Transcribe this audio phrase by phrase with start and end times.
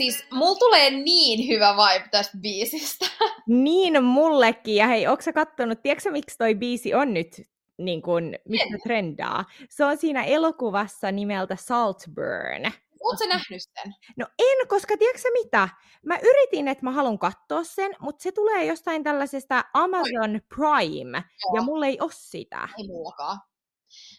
[0.00, 3.06] Siis mulla tulee niin hyvä vibe tästä biisistä.
[3.46, 4.74] Niin mullekin.
[4.74, 7.42] Ja hei, onko sä kattonut, tiedätkö miksi toi biisi on nyt
[7.78, 9.44] niin kuin, mistä trendaa?
[9.68, 12.72] Se on siinä elokuvassa nimeltä Saltburn.
[13.00, 13.94] Oletko nähnyt sen?
[14.16, 15.68] No en, koska tiedätkö mitä?
[16.06, 21.54] Mä yritin, että mä haluan katsoa sen, mutta se tulee jostain tällaisesta Amazon Prime, Joo.
[21.54, 22.68] ja mulla ei ole sitä.
[22.78, 23.38] Ei mullakaan.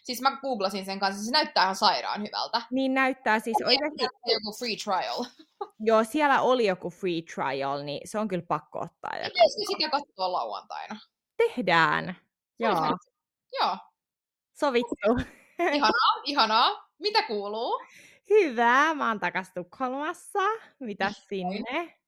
[0.02, 2.62] Siis mä googlasin sen kanssa, se näyttää ihan sairaan hyvältä.
[2.70, 4.04] Niin näyttää siis oikeasti...
[4.26, 5.24] joku free trial.
[5.88, 9.10] Joo, siellä oli joku free trial, niin se on kyllä pakko ottaa.
[9.10, 10.96] Pitäisikö sitä katsoa lauantaina?
[11.36, 12.16] Tehdään.
[12.58, 12.98] Joo.
[13.60, 13.76] Joo.
[14.60, 14.96] Sovittu.
[15.72, 16.88] Ihanaa, ihanaa.
[16.98, 17.84] Mitä kuuluu?
[18.30, 20.38] Hyvä, mä oon takas Tukholmassa.
[20.80, 21.98] Mitä sinne?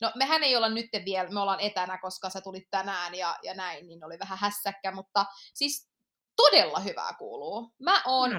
[0.00, 3.54] No mehän ei olla nyt vielä, me ollaan etänä, koska sä tulit tänään ja, ja
[3.54, 5.93] näin, niin oli vähän hässäkkä, mutta siis
[6.36, 7.72] todella hyvää kuuluu.
[7.78, 8.30] Mä oon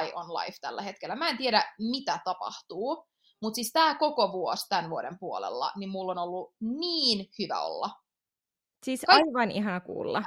[0.00, 1.16] high on life tällä hetkellä.
[1.16, 3.06] Mä en tiedä, mitä tapahtuu,
[3.42, 7.90] mutta siis tämä koko vuosi tämän vuoden puolella, niin mulla on ollut niin hyvä olla.
[8.84, 10.22] Siis Kaik- aivan ihana kuulla.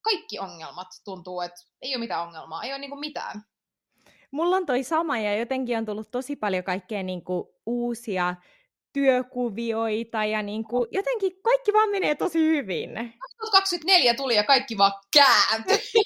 [0.00, 3.42] Kaikki ongelmat tuntuu, että ei ole mitään ongelmaa, ei ole niinku mitään.
[4.30, 8.34] Mulla on toi sama ja jotenkin on tullut tosi paljon kaikkea niinku uusia
[8.92, 12.90] työkuvioita ja niin kuin, jotenkin kaikki vaan menee tosi hyvin.
[12.94, 16.02] 2024 tuli ja kaikki vaan kääntyi.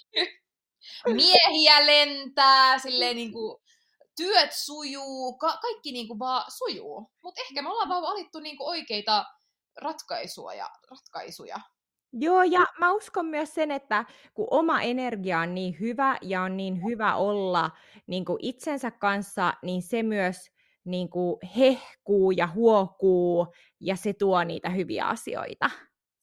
[1.15, 3.63] Miehiä lentää, silleen niin kuin,
[4.17, 7.13] työt sujuu, ka- kaikki niin kuin vaan sujuu.
[7.23, 9.25] Mutta ehkä me ollaan vaan valittu niin kuin oikeita
[9.77, 10.55] ratkaisuja.
[10.55, 11.61] Ja, ratkaisuja.
[12.13, 16.57] Joo, ja mä uskon myös sen, että kun oma energia on niin hyvä ja on
[16.57, 17.71] niin hyvä olla
[18.07, 20.51] niin kuin itsensä kanssa, niin se myös
[20.87, 23.47] niin kuin hehkuu ja huokuu
[23.81, 25.71] ja se tuo niitä hyviä asioita.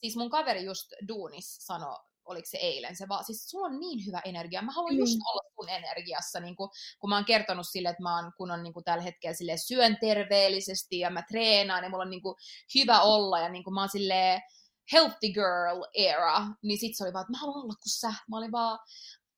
[0.01, 1.95] Siis mun kaveri just duunis sanoi,
[2.25, 4.99] oliko se eilen, se vaan, siis sulla on niin hyvä energia, mä haluan mm.
[4.99, 8.51] just olla sun energiassa, niin kuin, kun mä oon kertonut sille, että mä oon, kun
[8.51, 12.09] on niin kuin tällä hetkellä sille syön terveellisesti ja mä treenaan ja niin mulla on
[12.09, 12.35] niin kuin,
[12.75, 14.41] hyvä olla ja niin mä oon silleen,
[14.93, 18.13] healthy girl era, niin sit se oli vaan, että mä haluan olla kuin sä.
[18.29, 18.79] Mä olin vaan,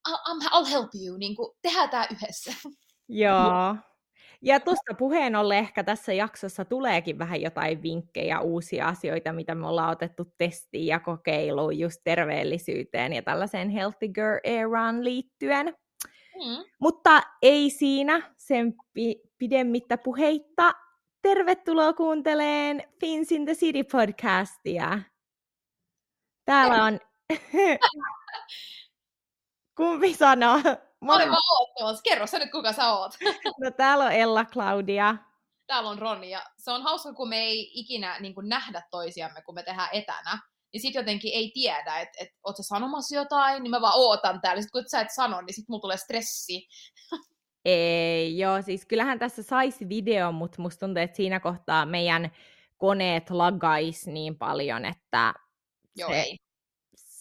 [0.09, 2.53] I'll, I'll help you, niin kuin, tehdään tää yhdessä.
[3.09, 3.75] Joo.
[4.41, 9.68] Ja tuosta puheen ollen ehkä tässä jaksossa tuleekin vähän jotain vinkkejä, uusia asioita, mitä me
[9.68, 15.66] ollaan otettu testiin ja kokeiluun just terveellisyyteen ja tällaiseen Healthy Girl Eraan liittyen.
[16.35, 16.63] Mm.
[16.79, 20.73] Mutta ei siinä sen pi- pidemmittä puheitta.
[21.22, 25.00] Tervetuloa kuunteleen Fins in the City podcastia.
[26.46, 27.00] Täällä on...
[29.75, 30.57] Kumpi sanoo?
[31.01, 32.01] Mä vaan oottamassa.
[32.03, 33.11] Kerro sä nyt, kuka sä oot.
[33.63, 35.15] no täällä on Ella Claudia.
[35.67, 36.29] Täällä on Roni.
[36.29, 39.89] Ja se on hauska, kun me ei ikinä niin kuin, nähdä toisiamme, kun me tehdään
[39.91, 40.39] etänä.
[40.73, 44.41] Niin sit jotenkin ei tiedä, että et, oot sä sanomassa jotain, niin mä vaan ootan
[44.41, 44.61] täällä.
[44.61, 46.67] Sitten kun sä et sano, niin sit mulla tulee stressi.
[47.65, 52.31] Ei, joo, siis kyllähän tässä saisi video, mutta musta tuntuu, että siinä kohtaa meidän
[52.77, 55.33] koneet lagais niin paljon, että
[55.95, 56.37] Joo, se, ei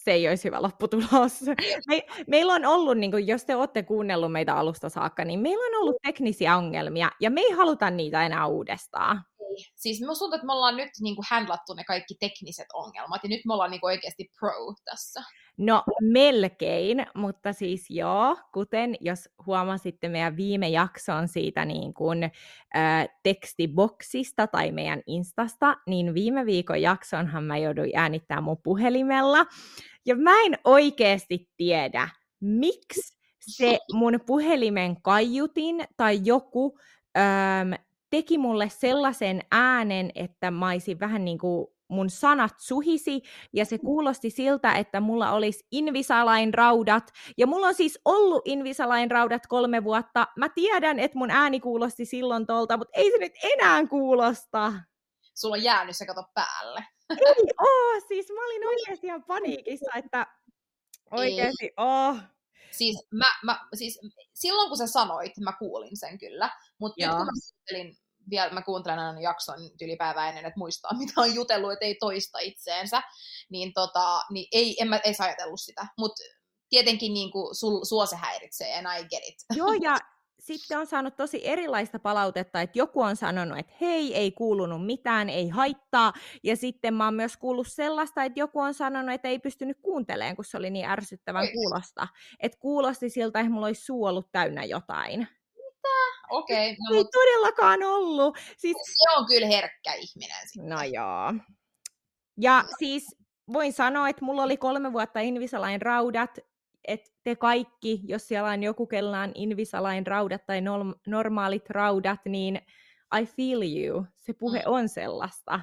[0.05, 1.41] se ei olisi hyvä lopputulos.
[1.87, 5.65] Me, meillä on ollut, niin kuin, jos te olette kuunnellut meitä alusta saakka, niin meillä
[5.65, 9.21] on ollut teknisiä ongelmia, ja me ei haluta niitä enää uudestaan.
[9.75, 13.29] Siis minusta tuntuu, että me ollaan nyt niin kuin handlattu ne kaikki tekniset ongelmat, ja
[13.29, 14.51] nyt me ollaan niin kuin oikeasti pro
[14.85, 15.23] tässä.
[15.57, 23.07] No melkein, mutta siis joo, kuten jos huomasitte meidän viime jakson siitä niin kuin, äh,
[23.23, 29.45] tekstiboksista tai meidän Instasta, niin viime viikon jaksonhan mä jouduin äänittämään mun puhelimella.
[30.05, 36.79] Ja mä en oikeasti tiedä, miksi se mun puhelimen kaiutin tai joku
[37.17, 37.73] ähm,
[38.09, 43.21] teki mulle sellaisen äänen, että mä olisin vähän niin kuin mun sanat suhisi,
[43.53, 49.11] ja se kuulosti siltä, että mulla olisi Invisalain raudat, ja mulla on siis ollut Invisalain
[49.11, 50.27] raudat kolme vuotta.
[50.37, 54.73] Mä tiedän, että mun ääni kuulosti silloin tolta, mutta ei se nyt enää kuulosta.
[55.33, 56.83] Sulla on jäänyt se kato päälle.
[57.09, 57.17] Ei
[57.67, 60.27] oo, siis mä olin oikeasti ihan paniikissa, että
[61.11, 62.17] oikeasti oh.
[62.71, 63.99] Siis, mä, mä, siis
[64.33, 66.49] silloin kun sä sanoit, mä kuulin sen kyllä,
[66.79, 67.97] mutta nyt kun mä kuuntelin
[68.29, 72.39] vielä mä kuuntelen aina jakson ylipäivää ennen, että muistaa, mitä on jutellut, että ei toista
[72.39, 73.03] itseensä,
[73.49, 75.87] niin, tota, niin ei, en mä edes ajatellut sitä.
[75.97, 76.23] Mutta
[76.69, 79.35] tietenkin niin kuin, sul, sua se häiritsee, and I get it.
[79.55, 79.97] Joo, ja
[80.45, 85.29] sitten on saanut tosi erilaista palautetta, että joku on sanonut, että hei, ei kuulunut mitään,
[85.29, 86.13] ei haittaa.
[86.43, 90.35] Ja sitten mä oon myös kuullut sellaista, että joku on sanonut, että ei pystynyt kuuntelemaan,
[90.35, 92.07] kun se oli niin ärsyttävän kuulosta.
[92.39, 95.27] Että kuulosti siltä, että mulla olisi suu ollut täynnä jotain.
[96.29, 96.71] Okei.
[96.71, 97.11] Okay, no, ei mut...
[97.11, 98.37] todellakaan ollut.
[98.57, 98.77] Siis...
[98.85, 100.47] Se on kyllä herkkä ihminen.
[100.47, 100.69] Sitten.
[100.69, 101.33] No joo.
[102.37, 102.67] Ja no.
[102.79, 103.15] siis
[103.53, 106.37] voin sanoa, että mulla oli kolme vuotta Invisalain raudat,
[106.87, 110.61] että te kaikki, jos siellä on joku, kellään Invisalain raudat tai
[111.07, 112.55] normaalit raudat, niin
[113.19, 114.05] I feel you.
[114.17, 114.71] Se puhe mm.
[114.71, 115.59] on sellaista.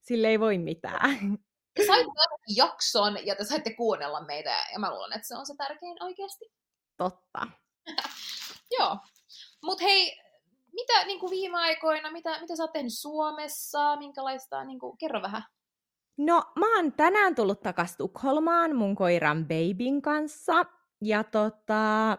[0.00, 1.38] Sille ei voi mitään.
[1.86, 2.12] Saitte
[2.56, 6.44] jakson ja te saitte kuunnella meitä ja mä luulen, että se on se tärkein oikeasti.
[6.96, 7.46] Totta.
[8.78, 8.96] Joo.
[9.62, 10.18] Mutta hei,
[10.72, 15.22] mitä niin kuin viime aikoina, mitä, mitä sä oot tehnyt Suomessa, minkälaista, niin kuin, kerro
[15.22, 15.42] vähän.
[16.18, 20.66] No, mä oon tänään tullut takas Tukholmaan mun koiran Babyn kanssa.
[21.04, 22.18] Ja tota,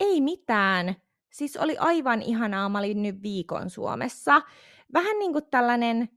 [0.00, 0.94] ei mitään.
[1.32, 4.42] Siis oli aivan ihanaa, mä olin nyt viikon Suomessa.
[4.92, 6.08] Vähän niin kuin tällainen,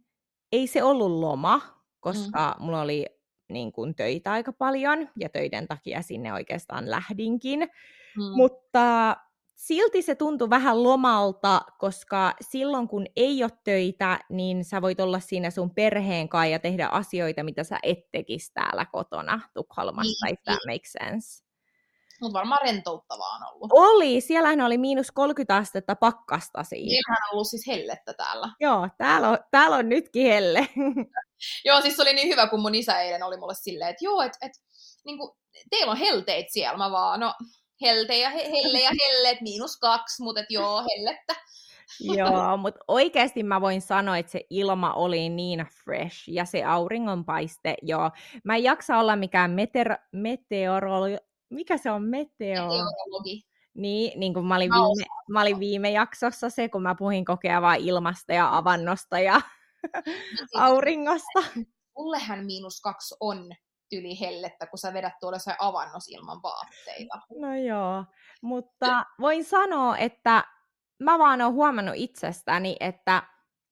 [0.51, 1.61] ei se ollut loma,
[1.99, 2.65] koska mm.
[2.65, 3.05] mulla oli
[3.49, 7.59] niin kuin töitä aika paljon, ja töiden takia sinne oikeastaan lähdinkin.
[7.59, 8.23] Mm.
[8.35, 9.17] Mutta
[9.61, 15.19] silti se tuntui vähän lomalta, koska silloin kun ei ole töitä, niin sä voit olla
[15.19, 20.33] siinä sun perheen kanssa ja tehdä asioita, mitä sä et tekisi täällä kotona Tukholmassa, niin,
[20.33, 20.75] if that niin.
[20.75, 21.43] makes sense.
[22.21, 23.69] Mutta varmaan rentouttavaa on ollut.
[23.73, 26.89] Oli, siellähän oli miinus 30 astetta pakkasta siinä.
[26.89, 28.49] Siellähän on ollut siis hellettä täällä.
[28.59, 30.67] Joo, täällä on, täällä on nytkin helle.
[31.65, 34.37] joo, siis oli niin hyvä, kun mun isä eilen oli mulle silleen, että joo, että
[34.41, 34.51] et,
[35.05, 35.17] niin
[35.69, 36.77] teillä on helteet siellä.
[36.77, 37.33] Mä vaan, no
[37.81, 41.35] helte ja he, helle ja hellet, miinus kaksi, mutta joo, hellettä.
[42.17, 47.75] Joo, mutta oikeasti mä voin sanoa, että se ilma oli niin fresh ja se auringonpaiste,
[47.81, 48.11] joo.
[48.43, 51.17] Mä en jaksa olla mikään meteor, meteorologi,
[51.49, 52.67] mikä se on meteo?
[52.67, 53.41] Meteorologi.
[53.73, 57.73] Niin, niin kuin mä olin, viime, mä olin viime jaksossa se, kun mä puhin kokea
[57.75, 59.33] ilmasta ja avannosta ja
[59.93, 60.01] no
[60.37, 61.43] siis, auringosta.
[61.97, 63.51] Mullehän miinus kaksi on
[63.91, 67.19] tyli hellettä, kun sä vedät tuolla se avannos ilman vaatteita.
[67.39, 68.05] No joo,
[68.41, 70.43] mutta voin sanoa, että
[70.99, 73.23] mä vaan oon huomannut itsestäni, että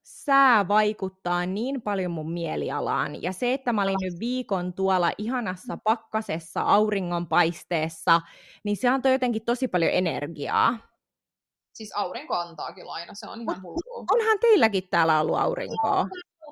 [0.04, 3.22] sää vaikuttaa niin paljon mun mielialaan.
[3.22, 5.82] Ja se, että mä olin nyt viikon tuolla ihanassa mm.
[5.84, 8.22] pakkasessa auringonpaisteessa,
[8.64, 10.78] niin se antoi jotenkin tosi paljon energiaa.
[11.74, 14.06] Siis aurinko antaakin aina, se on ihan hullu.
[14.12, 16.08] Onhan teilläkin täällä ollut aurinkoa.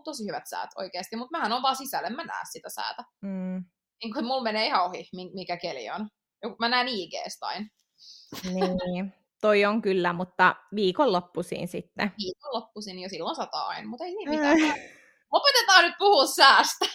[0.08, 3.04] Tosi hyvät säät oikeasti, mutta mähän on vaan sisällä, mä näe sitä säätä.
[3.22, 3.66] Mm.
[4.04, 6.10] Niin kuin mulla menee ihan ohi, mikä keli on.
[6.60, 7.72] Mä näen IG-stain.
[8.54, 12.12] Niin toi on kyllä, mutta viikonloppuisin sitten.
[12.18, 14.58] Viikonloppuisin jo silloin sataan, mutta ei niin mitään.
[15.32, 16.86] Lopetetaan nyt puhua säästä.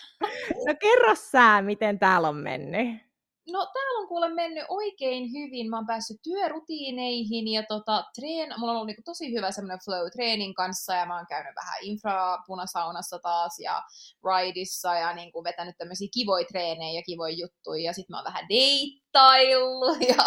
[0.66, 3.11] No kerro sää, miten täällä on mennyt.
[3.50, 5.70] No täällä on kuule mennyt oikein hyvin.
[5.70, 10.06] Mä oon päässyt työrutiineihin ja tota, treen, mulla on ollut niinku tosi hyvä semmoinen flow
[10.12, 13.82] treenin kanssa ja mä oon käynyt vähän infrapunasaunassa taas ja
[14.24, 18.48] rideissa ja niinku vetänyt tämmöisiä kivoja treenejä ja kivoja juttuja ja sit mä oon vähän
[18.48, 20.24] deittaillut ja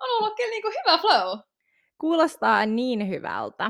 [0.00, 1.38] on ollut kyllä niinku hyvä flow.
[1.98, 3.68] Kuulostaa niin hyvältä.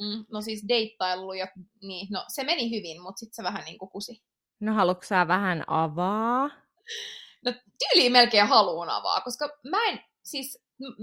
[0.00, 1.46] Mm, no siis deittailu ja
[1.82, 4.22] niin, no se meni hyvin, mutta sitten se vähän niin kuin kusi.
[4.60, 6.50] No haluatko vähän avaa?
[7.44, 10.58] No tyyli melkein haluun avaa, koska mä en, siis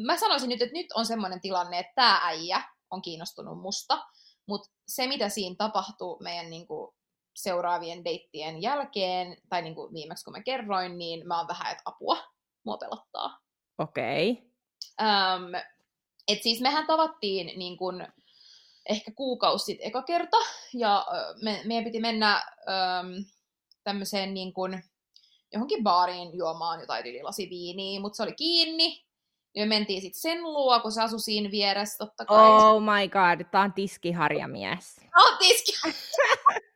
[0.06, 4.06] mä sanoisin nyt, että nyt on semmoinen tilanne, että tämä äijä on kiinnostunut musta,
[4.48, 6.96] mutta se mitä siinä tapahtuu meidän niin kuin,
[7.36, 11.82] seuraavien deittien jälkeen, tai niin kuin viimeksi kun mä kerroin, niin mä oon vähän, että
[11.86, 12.18] apua,
[12.66, 13.40] mua pelottaa.
[13.78, 14.32] Okei.
[14.32, 14.46] Okay.
[15.02, 15.52] Um,
[16.28, 18.08] et siis mehän tavattiin niin kun,
[18.90, 20.38] ehkä kuukausi sitten eka kerta,
[20.74, 21.06] ja
[21.42, 23.26] me, meidän piti mennä um,
[23.84, 24.82] tämmöiseen niin kun,
[25.56, 29.06] johonkin baariin juomaan jotain ylilasi viiniä, mutta se oli kiinni.
[29.56, 32.50] Ja me mentiin sitten sen luo, kun se asui siinä vieressä, totta kai.
[32.50, 34.96] Oh my god, tää on tiskiharjamies.
[34.96, 36.16] Tää on tiskiharjamies.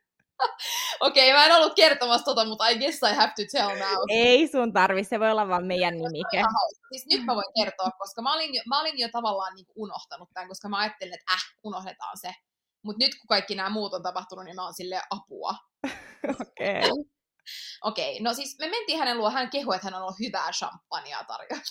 [1.00, 4.04] Okei, okay, mä en ollut kertomassa tota, mutta I guess I have to tell now.
[4.08, 6.42] Ei sun tarvi, se voi olla vaan meidän nimike.
[6.90, 10.28] Siis nyt mä voin kertoa, koska mä olin jo, mä olin jo tavallaan niin unohtanut
[10.34, 12.34] tämän, koska mä ajattelin, että äh, unohdetaan se.
[12.82, 15.54] Mutta nyt kun kaikki nämä muut on tapahtunut, niin mä oon silleen apua.
[16.40, 16.78] Okei.
[16.78, 17.19] Okay.
[17.84, 20.50] Okei, okay, no siis me mentiin hänen luo, hän kehui, että hän on ollut hyvää
[20.52, 21.70] champagnea tarjota.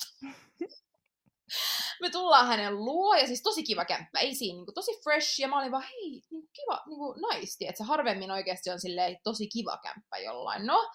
[2.02, 5.40] me tullaan hänen luo, ja siis tosi kiva kämppä, ei siinä, niin kuin, tosi fresh,
[5.40, 9.18] ja mä olin vaan, hei, niin kiva, niin kuin, nice, se harvemmin oikeasti on silleen
[9.24, 10.66] tosi kiva kämppä jollain.
[10.66, 10.92] No,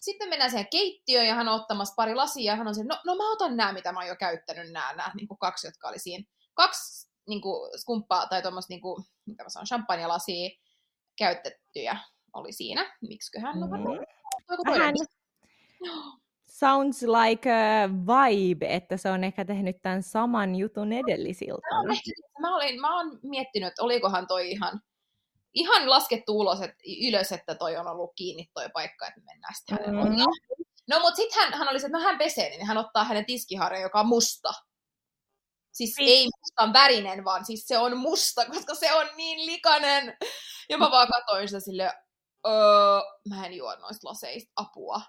[0.00, 3.00] sitten mennään siihen keittiöön, ja hän on ottamassa pari lasia, ja hän on silleen, no,
[3.04, 5.88] no mä otan nämä, mitä mä oon jo käyttänyt, nämä, nämä niin kuin kaksi, jotka
[5.88, 6.24] oli siinä.
[6.54, 10.50] Kaksi niin kuin, skumppaa, tai tuommoista, niin kuin, mitä mä sanon, champagne-lasia
[11.18, 11.98] käytettyjä
[12.34, 12.96] oli siinä.
[13.00, 13.60] Miksiköhän?
[13.60, 13.72] No, mm.
[14.70, 14.94] Vähän
[16.46, 21.66] sounds like a vibe, että se on ehkä tehnyt tämän saman jutun edellisiltä.
[21.76, 21.94] No,
[22.40, 24.80] mä, olin, mä oon miettinyt, että olikohan toi ihan,
[25.54, 26.76] ihan laskettu ulos, että,
[27.08, 30.24] ylös, että toi on ollut kiinni toi paikka, että mennään sitten mm-hmm.
[30.90, 33.26] No, mutta sitten hän, hän oli se, että no hän pesee, niin hän ottaa hänen
[33.26, 34.52] tiskiharjan, joka on musta.
[35.72, 36.08] Siis Mit?
[36.08, 40.16] ei mustan värinen, vaan siis se on musta, koska se on niin likainen.
[40.68, 41.92] Ja mä vaan katsoin sitä sille,
[42.46, 45.00] öö, mä en juo noista laseista apua.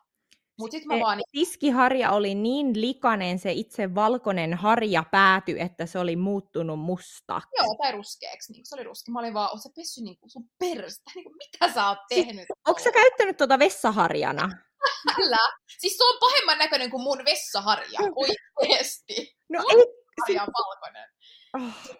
[0.59, 1.21] Mut sit mä vaan...
[1.31, 7.41] Tiskiharja oli niin likainen se itse valkoinen harja pääty, että se oli muuttunut musta.
[7.57, 8.53] Joo, tai ruskeaksi.
[8.53, 9.11] Niin se oli ruske.
[9.11, 11.11] Mä olin vaan, oot sä pessy niin kuin sun perästä?
[11.15, 12.35] Niin kuin, mitä sä oot tehnyt?
[12.35, 14.49] Siis, onko sä käyttänyt tuota vessaharjana?
[15.15, 15.37] Kyllä.
[15.79, 19.35] Siis se on pahemman näköinen kuin mun vessaharja, oikeesti.
[19.49, 19.85] No mun ei...
[20.21, 21.09] harja on valkoinen.
[21.53, 21.97] Oh.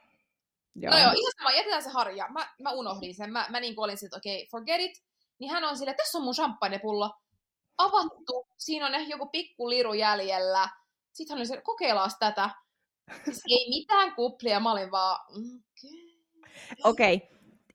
[0.75, 0.93] Joo.
[0.93, 2.27] No joo, ihan sama, jätetään se harja.
[2.29, 3.31] Mä, mä unohdin sen.
[3.31, 5.03] Mä, mä niin olin sitten, että okei, okay, forget it.
[5.43, 7.11] Niin hän on silleen, tässä on mun champagnepullo.
[7.77, 10.69] Avattu, siinä on ehkä joku pikku liru jäljellä.
[11.13, 12.49] Sitten hän oli se, kokeillaan tätä.
[13.25, 15.19] Siis ei mitään kuplia, mä olin vaan,
[16.83, 17.15] okei.
[17.15, 17.27] Okay.
[17.27, 17.27] okay.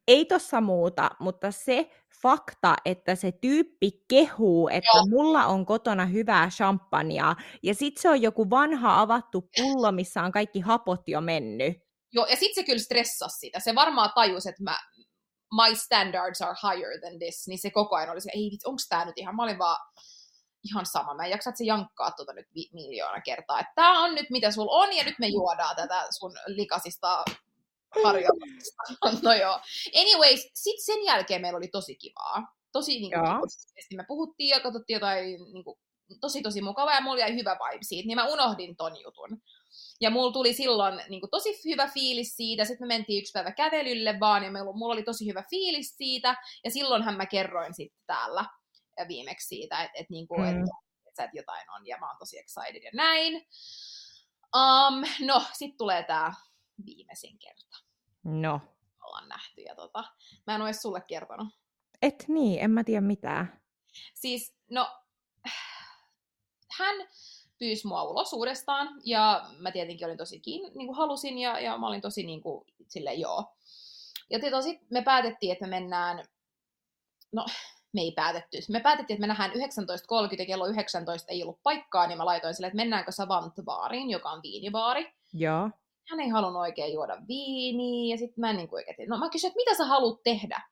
[0.06, 1.90] Ei tossa muuta, mutta se
[2.22, 5.06] fakta, että se tyyppi kehuu, että Joo.
[5.06, 10.32] mulla on kotona hyvää champagnea, ja sit se on joku vanha avattu pullo, missä on
[10.32, 11.76] kaikki hapot jo mennyt.
[12.12, 13.60] Joo, ja sitten se kyllä stressasi sitä.
[13.60, 14.78] Se varmaan tajus, että mä,
[15.52, 19.04] my standards are higher than this, niin se koko ajan oli se, ei onko tämä
[19.04, 19.78] nyt ihan, mä olin vaan
[20.64, 24.04] ihan sama, mä en jaksa, että se jankkaa tuota nyt vi- miljoona kertaa, että tämä
[24.04, 27.24] on nyt mitä sul on, ja nyt me juodaan tätä sun likasista
[28.04, 28.82] harjoitusta.
[29.22, 29.60] no joo.
[29.96, 32.54] Anyways, sitten sen jälkeen meillä oli tosi kivaa.
[32.72, 35.78] Tosi niin kuin, me puhuttiin ja katsottiin jotain niin kuin,
[36.20, 39.42] tosi tosi mukavaa, ja mulla jäi hyvä vibe siitä, niin mä unohdin ton jutun.
[40.00, 42.64] Ja mulla tuli silloin niin kuin, tosi hyvä fiilis siitä.
[42.64, 46.36] Sitten me mentiin yksi päivä kävelylle vaan, ja mulla oli tosi hyvä fiilis siitä.
[46.64, 48.44] Ja silloinhan mä kerroin sitten täällä
[49.08, 50.48] viimeksi siitä, että et, niin kuin, mm.
[50.48, 50.68] et,
[51.06, 53.34] et, et jotain on, ja mä oon tosi excited ja näin.
[54.56, 56.32] Um, no, sitten tulee tämä
[56.86, 57.76] viimeisin kerta.
[58.24, 58.60] No.
[59.02, 60.04] Ollaan nähty, ja tota,
[60.46, 61.48] mä en ole sulle kertonut.
[62.02, 63.60] Et niin, en mä tiedä mitään.
[64.14, 65.02] Siis, no,
[66.78, 66.96] hän
[67.58, 71.78] pyysi mua ulos uudestaan, ja mä tietenkin olin tosi kiin, niin kuin halusin, ja, ja
[71.78, 73.44] mä olin tosi niin kuin, sille joo.
[74.30, 76.24] Ja sitten me päätettiin, että me mennään,
[77.32, 77.46] no
[77.92, 79.58] me ei päätetty, me päätettiin, että me nähdään 19.30
[80.38, 84.42] ja kello 19 ei ollut paikkaa, niin mä laitoin sille, että mennäänkö Savant-baariin, joka on
[84.42, 85.12] viinibaari.
[85.32, 85.70] Joo.
[86.10, 89.48] Hän ei halunnut oikein juoda viiniä, ja sitten mä niin kuin oikein, no mä kysyin,
[89.48, 90.62] että mitä sä haluat tehdä?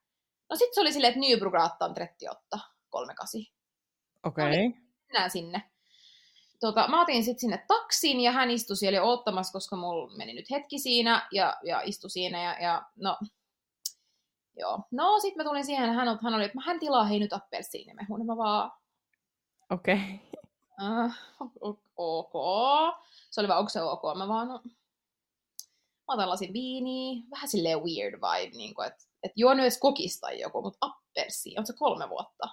[0.50, 3.40] No sitten se oli silleen, että Nybrugatan 38, 38.
[4.24, 4.44] Okei.
[4.44, 4.44] Okay.
[4.44, 5.62] No, niin, mennään sinne
[6.66, 10.34] tota, mä otin sitten sinne taksiin ja hän istui siellä jo ottamassa, koska mulla meni
[10.34, 13.16] nyt hetki siinä ja, ja istui siinä ja, ja no,
[14.56, 14.80] joo.
[14.90, 18.36] No sitten mä tulin siihen, hän, hän oli, että hän tilaa hei nyt appelsiinimehun, mä
[18.36, 18.72] vaan...
[19.70, 19.94] Okei.
[19.94, 21.10] Okay.
[21.60, 22.32] Uh, ok.
[23.30, 24.02] Se oli vaan, onko se ok?
[24.16, 24.60] Mä vaan, no,
[26.08, 29.78] mä otan lasin viiniä, vähän silleen weird vibe, niin kuin, että et juo nyt edes
[29.78, 32.48] kokista joku, mutta appelsiin, on se kolme vuotta?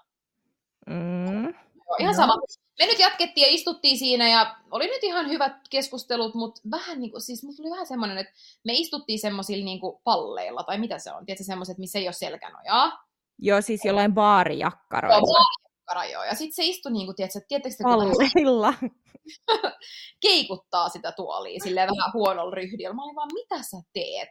[0.88, 1.44] Mm.
[1.76, 2.18] Joo, ihan no.
[2.18, 2.34] sama
[2.80, 7.12] me nyt jatkettiin ja istuttiin siinä ja oli nyt ihan hyvät keskustelut, mutta vähän niin
[7.12, 8.34] kuin, siis mulla tuli vähän semmoinen, että
[8.66, 12.14] me istuttiin semmoisilla niin kuin palleilla, tai mitä se on, tiedätkö, semmoiset, missä ei ole
[12.14, 13.06] selkänojaa.
[13.40, 15.18] Joo, siis jollain baarijakkaroilla.
[15.18, 16.24] Joo, baarijakkara, joo.
[16.24, 18.74] Ja sitten se istui niin kuin, tiedätkö, tiedätkö Palleilla.
[20.22, 22.94] keikuttaa sitä tuolia silleen vähän huonolla ryhdillä.
[22.94, 24.30] Mä olin vaan, mitä sä teet?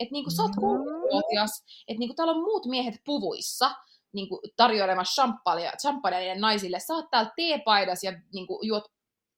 [0.00, 0.52] Että niin kuin sä oot
[1.88, 3.70] että niin kuin täällä on muut miehet puvuissa,
[4.12, 6.78] niin kuin, tarjoilemassa champagnea, champagnea naisille.
[6.90, 8.84] Oot täällä teepaidas ja niin kuin, juot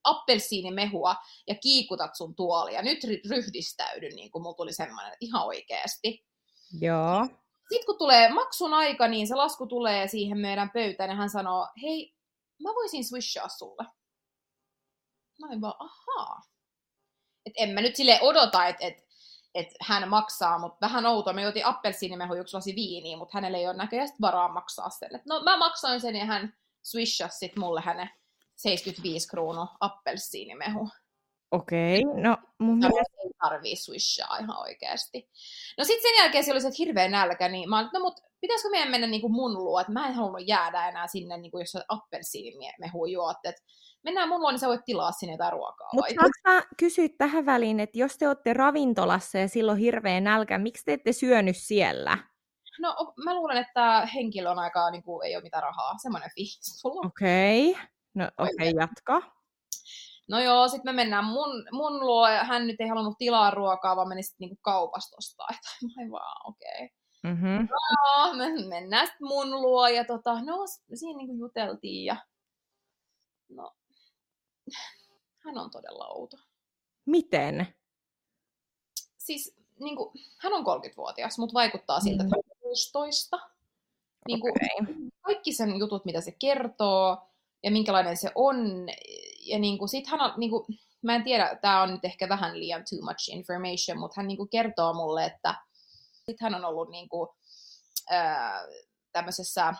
[0.05, 1.17] appelsiinimehua
[1.47, 2.83] ja kiikutat sun tuolia.
[2.83, 2.99] Nyt
[3.31, 6.25] ryhdistäydy, niin kuin mulla tuli semmoinen ihan oikeasti.
[6.81, 7.27] Joo.
[7.69, 11.69] Sitten kun tulee maksun aika, niin se lasku tulee siihen meidän pöytään ja hän sanoo,
[11.83, 12.15] hei,
[12.63, 13.85] mä voisin swishaa sulle.
[15.41, 16.43] Mä olin vaan, ahaa.
[17.47, 19.04] Et en mä nyt sille odota, että et
[19.55, 21.33] että hän maksaa, mutta vähän outo.
[21.33, 25.17] Me juotiin appelsiinimehu yksi lasi viiniä, mutta hänellä ei ole näköjään varaa maksaa sen.
[25.17, 28.11] Et no mä maksoin sen ja hän swishasi sit mulle hänen
[28.57, 30.89] 75 kruunu appelsiinimehu.
[31.51, 33.15] Okei, okay, no mun mielestä...
[33.25, 35.31] Ei tarvii swishaa ihan oikeasti.
[35.79, 38.21] No sitten sen jälkeen se oli se, että hirveä nälkä, niin mä olin, no mut
[38.41, 41.51] pitäisikö meidän mennä niin kuin mun luo, että mä en halunnut jäädä enää sinne, niin
[41.51, 43.63] kuin jos appelsiinimehu juot, että
[44.05, 45.89] mennään mun luo, niin sä voit tilaa sinne jotain ruokaa.
[45.93, 50.59] Mutta saanko mä kysyä tähän väliin, että jos te olette ravintolassa ja silloin hirveä nälkä,
[50.59, 52.19] miksi te ette syönyt siellä?
[52.81, 55.95] No mä luulen, että henkilö on aika, niin kuin, ei ole mitään rahaa.
[56.03, 57.85] Semmoinen fiilis Okei, okay.
[58.15, 59.23] no okei, okay, jatka.
[60.29, 63.97] No joo, sitten me mennään mun, mun luo, ja hän nyt ei halunnut tilaa ruokaa,
[63.97, 65.49] vaan meni sitten niinku kaupasta ostaa.
[65.97, 66.85] Mä vaan, okei.
[66.85, 66.89] Okay.
[67.25, 67.69] Mm-hmm.
[67.71, 72.17] No, me mennään sitten mun luo, ja tota, no, siinä niinku juteltiin, ja
[73.49, 73.73] no,
[75.45, 76.37] hän on todella outo.
[77.07, 77.75] Miten?
[79.19, 83.39] Siis niin kuin, hän on 30-vuotias, mutta vaikuttaa siltä, että hän on 16.
[84.29, 84.95] Niin kuin, okay.
[85.21, 87.29] Kaikki sen jutut, mitä se kertoo
[87.63, 88.57] ja minkälainen se on.
[89.41, 90.65] Ja niin kuin, sit hän on, niin kuin,
[91.03, 94.37] mä en tiedä, tämä on nyt ehkä vähän liian too much information, mutta hän niin
[94.37, 95.55] kuin, kertoo mulle, että
[96.27, 97.29] sit hän on ollut niin kuin,
[98.11, 98.67] ää,
[99.13, 99.75] tämmöisessä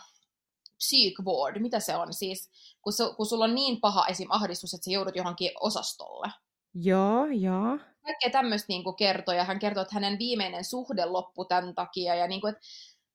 [0.77, 2.13] psykvård, mitä se on?
[2.13, 2.49] Siis
[2.81, 4.27] kun, su, kun sulla on niin paha esim.
[4.29, 6.27] ahdistus, että sä joudut johonkin osastolle.
[6.73, 7.77] Joo, joo.
[8.03, 12.27] Kaikkea tämmöistä niin kertoi, ja hän kertoi, että hänen viimeinen suhde loppui tämän takia, ja
[12.27, 12.67] niin kuin, että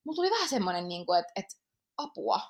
[0.05, 1.57] mulla tuli vähän semmoinen, niin kuin, että, että
[1.97, 2.41] apua.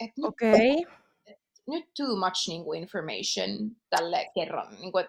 [0.00, 0.92] Että nyt, okay.
[1.26, 3.48] että nyt too much niin kuin information
[3.90, 4.74] tälle kerran.
[4.80, 5.04] Niin kuin,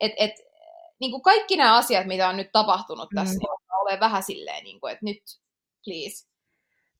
[0.00, 0.42] että, että,
[1.00, 3.38] niin kuin kaikki nämä asiat, mitä on nyt tapahtunut tässä, mm.
[3.38, 5.22] niin olen vähän silleen, niin kuin, että nyt
[5.84, 6.26] please.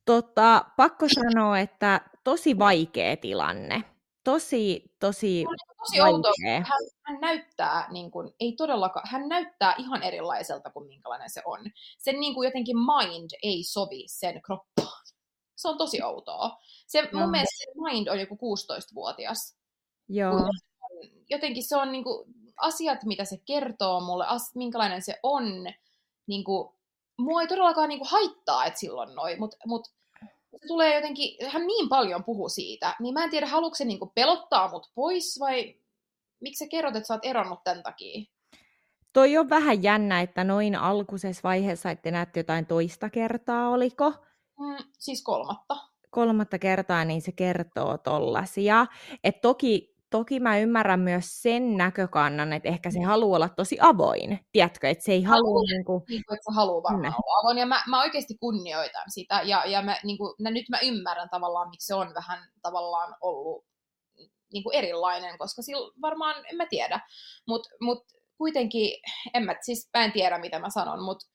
[0.06, 3.84] Tota, pakko sanoa, että tosi vaikea tilanne.
[4.24, 5.44] Tosi, tosi,
[5.78, 6.28] tosi outo.
[6.46, 6.64] Hän,
[7.02, 11.60] hän näyttää, niin kuin, ei todellakaan, hän näyttää ihan erilaiselta kuin minkälainen se on.
[11.98, 15.06] Sen niin kuin jotenkin mind ei sovi sen kroppaan.
[15.56, 16.58] Se on tosi outoa.
[16.86, 17.20] Se, no.
[17.20, 19.56] Mun mielestä se mind on joku 16-vuotias.
[20.08, 20.32] Joo.
[21.30, 25.44] Jotenkin se on niin kuin, asiat, mitä se kertoo mulle, as, minkälainen se on,
[26.26, 26.75] niin kuin,
[27.18, 29.86] mua ei todellakaan niin kuin, haittaa, että silloin noin, mutta mut,
[30.60, 33.98] se tulee jotenkin, hän niin paljon puhuu siitä, niin mä en tiedä, haluatko se niin
[33.98, 35.74] kuin, pelottaa mut pois vai
[36.40, 38.24] miksi sä kerrot, että sä oot eronnut tämän takia?
[39.12, 44.10] Toi on vähän jännä, että noin alkuisessa vaiheessa ette näette jotain toista kertaa, oliko?
[44.58, 45.76] Mm, siis kolmatta.
[46.10, 48.86] Kolmatta kertaa, niin se kertoo tollasia.
[49.24, 54.40] Et toki toki mä ymmärrän myös sen näkökannan, että ehkä se haluaa olla tosi avoin,
[54.52, 55.60] tiedätkö, että se ei halua...
[55.60, 56.02] Niin kuin...
[56.08, 59.64] Niin kuin, että se haluaa varmaan olla avoin, ja mä, mä oikeasti kunnioitan sitä, ja,
[59.66, 63.64] ja mä, niin kuin, mä, nyt mä ymmärrän tavallaan, miksi se on vähän tavallaan ollut
[64.52, 67.00] niin kuin erilainen, koska sillä varmaan, en mä tiedä,
[67.48, 68.04] mutta mut
[68.38, 68.90] kuitenkin,
[69.34, 71.26] en mä, siis mä en tiedä, mitä mä sanon, mutta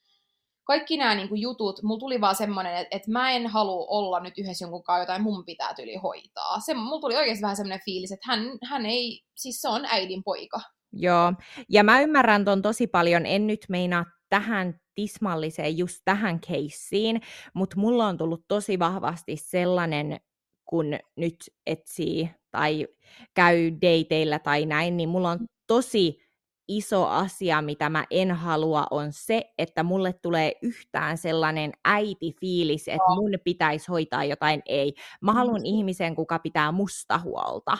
[0.63, 4.19] kaikki nämä niin kuin, jutut, mulla tuli vaan semmoinen, että, että mä en halua olla
[4.19, 6.59] nyt yhdessä jonkun kanssa, jotain mun pitää tyli hoitaa.
[6.59, 8.39] Se, mulla tuli oikeasti vähän semmoinen fiilis, että hän,
[8.69, 10.59] hän ei, siis se on äidin poika.
[10.93, 11.33] Joo,
[11.69, 17.21] ja mä ymmärrän ton tosi paljon, en nyt meinaa tähän tismalliseen, just tähän keissiin,
[17.53, 20.19] mutta mulla on tullut tosi vahvasti sellainen,
[20.65, 22.87] kun nyt etsii tai
[23.33, 26.30] käy dateilla tai näin, niin mulla on tosi
[26.77, 33.15] iso asia, mitä mä en halua, on se, että mulle tulee yhtään sellainen äiti-fiilis, että
[33.15, 34.93] mun pitäisi hoitaa jotain ei.
[35.21, 35.65] Mä haluan mm.
[35.65, 37.77] ihmisen, kuka pitää musta huolta.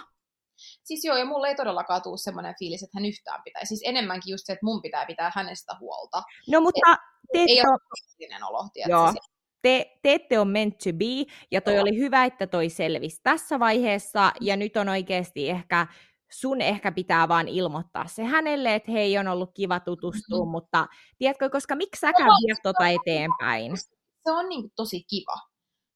[0.83, 3.65] Siis joo, ja mulle ei todellakaan tule semmoinen fiilis, että hän yhtään pitää.
[3.65, 6.23] Siis enemmänkin just se, että mun pitää pitää hänestä huolta.
[6.51, 6.97] No mutta...
[7.33, 9.13] te ei ole olo, Joo.
[9.61, 11.81] Te, te ette ole meant to be, ja toi joo.
[11.81, 15.87] oli hyvä, että toi selvisi tässä vaiheessa, ja nyt on oikeasti ehkä
[16.33, 20.51] sun ehkä pitää vaan ilmoittaa se hänelle, että hei, on ollut kiva tutustua, mm-hmm.
[20.51, 23.77] mutta tiedätkö, koska miksi säkään no, viet tota eteenpäin?
[24.23, 25.35] Se on niin kuin, tosi kiva,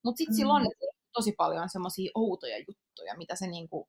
[0.04, 0.36] mutta sitten mm.
[0.36, 0.98] sillä on mm-hmm.
[1.12, 3.88] tosi paljon semmoisia outoja juttuja, mitä se niin kuin,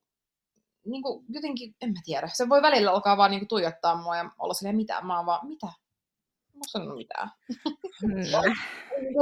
[0.86, 4.18] niin kuin, jotenkin, en mä tiedä, se voi välillä alkaa vaan niin kuin, tuijottaa mua
[4.18, 5.68] ja olla silleen, mitä, mä oon vaan, mitä?
[6.54, 7.32] Mä sanonut mitään.
[8.02, 8.14] Mm.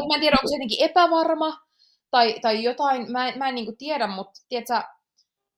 [0.07, 1.57] mä en tiedä, onko se jotenkin epävarma
[2.11, 4.81] tai, tai jotain, mä en, mä en niin kuin, tiedä, mutta tiedätkö,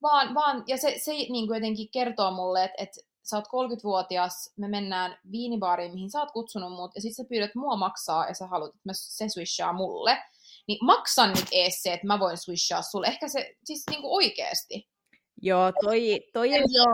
[0.02, 4.54] vaan, vaan, ja se, se niin kuin jotenkin kertoo mulle, että, että sä oot 30-vuotias,
[4.58, 8.34] me mennään viinibaariin, mihin sä oot kutsunut mut, ja sit sä pyydät mua maksaa, ja
[8.34, 10.18] sä haluat, että mä, se swishaa mulle,
[10.68, 13.08] niin maksan nyt ees se, että mä voin swishaa sulle.
[13.08, 14.88] Ehkä se, siis niin kuin oikeesti.
[15.42, 16.86] Joo, toi, toi on jo...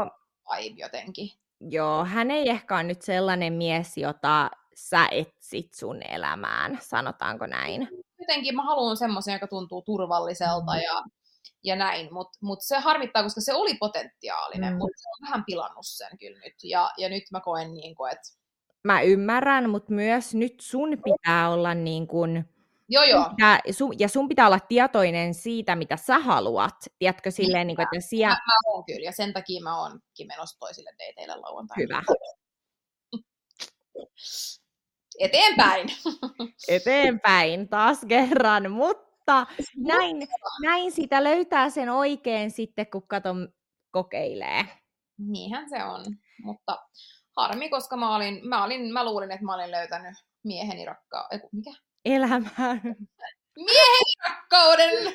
[0.57, 1.29] Vibe jotenkin.
[1.59, 7.87] Joo, hän ei ehkä ole nyt sellainen mies, jota sä etsit sun elämään, sanotaanko näin?
[8.19, 10.81] Jotenkin mä haluan semmoisen, joka tuntuu turvalliselta mm.
[10.81, 11.03] ja
[11.63, 14.77] ja näin, mutta mut se harmittaa, koska se oli potentiaalinen, mm.
[14.77, 18.11] mutta se on vähän pilannut sen kyllä nyt, ja, ja nyt mä koen niin kuin,
[18.11, 18.29] että...
[18.83, 22.45] Mä ymmärrän, mutta myös nyt sun pitää olla niin kuin...
[22.89, 23.29] Joo, joo.
[23.29, 26.75] Pitää, sun, ja sun pitää olla tietoinen siitä, mitä sä haluat.
[26.99, 28.35] Tiedätkö silleen, niin kuin, että siellä...
[28.35, 31.81] Mä, mä oon kyllä, ja sen takia mä oonkin menossa toisille dateille lauantaina.
[31.83, 32.03] Hyvä.
[35.19, 35.87] Eteenpäin.
[36.67, 40.27] Eteenpäin taas kerran, mutta mutta näin,
[40.61, 43.49] näin sitä löytää sen oikein sitten, kun katon
[43.91, 44.65] kokeilee.
[45.17, 46.05] Niinhän se on,
[46.43, 46.79] mutta
[47.37, 51.27] harmi, koska mä, olin, mä, olin, mä luulin, että mä olin löytänyt mieheni rakkaa.
[51.31, 51.71] Eiku, mikä?
[52.05, 52.81] Elämään.
[53.65, 55.13] Mieheni rakkauden!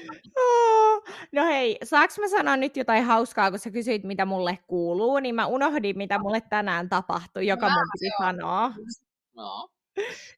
[1.32, 5.34] No hei, saaks mä sanoa nyt jotain hauskaa, kun sä kysyit, mitä mulle kuuluu, niin
[5.34, 8.72] mä unohdin, mitä mulle tänään tapahtui, joka mä, mun piti sanoa.
[9.36, 9.68] No.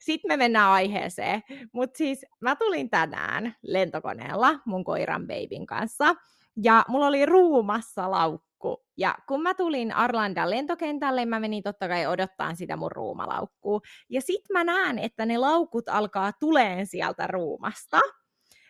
[0.01, 1.43] Sitten me mennään aiheeseen.
[1.73, 6.15] Mutta siis mä tulin tänään lentokoneella mun koiran babyn kanssa.
[6.63, 8.85] Ja mulla oli ruumassa laukku.
[8.97, 13.81] Ja kun mä tulin Arlandan lentokentälle, mä menin totta kai odottaa sitä mun ruumalaukkuu.
[14.09, 18.01] Ja sit mä näen, että ne laukut alkaa tuleen sieltä ruumasta.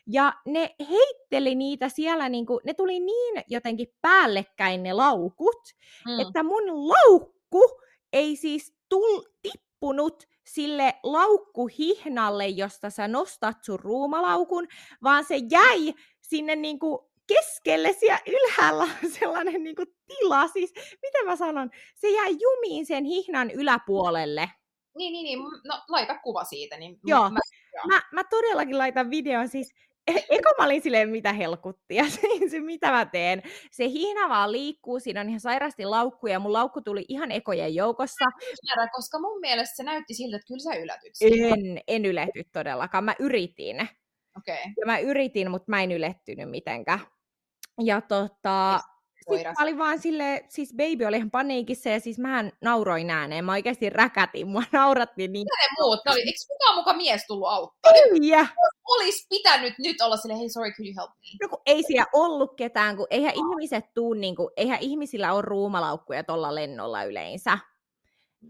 [0.07, 5.63] Ja ne heitteli niitä siellä, niin kuin, ne tuli niin jotenkin päällekkäin ne laukut,
[6.07, 6.21] mm.
[6.21, 7.81] että mun laukku
[8.13, 14.69] ei siis tul, tippunut sille laukkuhihnalle, josta sä nostat sun ruumalaukun,
[15.03, 21.37] vaan se jäi sinne niinku keskelle siellä ylhäällä on sellainen niinku tila, siis mitä mä
[21.37, 24.51] sanon, se jää jumiin sen hihnan yläpuolelle.
[24.97, 25.39] Niin, niin, niin.
[25.65, 26.77] No, laita kuva siitä.
[26.77, 27.31] Niin joo.
[27.31, 27.41] Mä,
[27.75, 27.87] joo.
[27.87, 29.75] Mä, mä todellakin laitan videon, siis
[30.07, 32.05] e- Eka mä olin silleen, mitä helkuttia,
[32.51, 33.43] se mitä mä teen.
[33.71, 38.25] Se hihna vaan liikkuu, siinä on ihan sairasti laukkuja, mun laukku tuli ihan ekojen joukossa.
[38.25, 41.13] Ymmärrä, koska mun mielestä se näytti siltä, että kyllä sä ylätyt.
[41.21, 43.89] En, en ylety todellakaan, mä yritin.
[44.39, 44.73] Okay.
[44.81, 47.01] Ja mä yritin, mutta mä en ylettynyt mitenkään.
[47.85, 48.81] Ja tota,
[49.37, 53.45] sitten mä olin vaan sille, siis baby oli ihan paniikissa ja siis mä nauroin ääneen.
[53.45, 55.47] Mä oikeasti räkätin, mua naurattiin niin.
[55.47, 56.01] Mitä ne muut?
[56.09, 57.93] Oli, eikö kukaan mukaan mies tullut auttaa?
[57.93, 58.47] Ei!
[58.89, 61.29] Olisi pitänyt nyt olla sille, hei sorry, could you help me?
[61.43, 63.51] No kun ei siellä ollut ketään, kun eihän no.
[63.51, 67.59] ihmiset tuu, niin kuin, eihän ihmisillä ole ruumalaukkuja tuolla lennolla yleensä.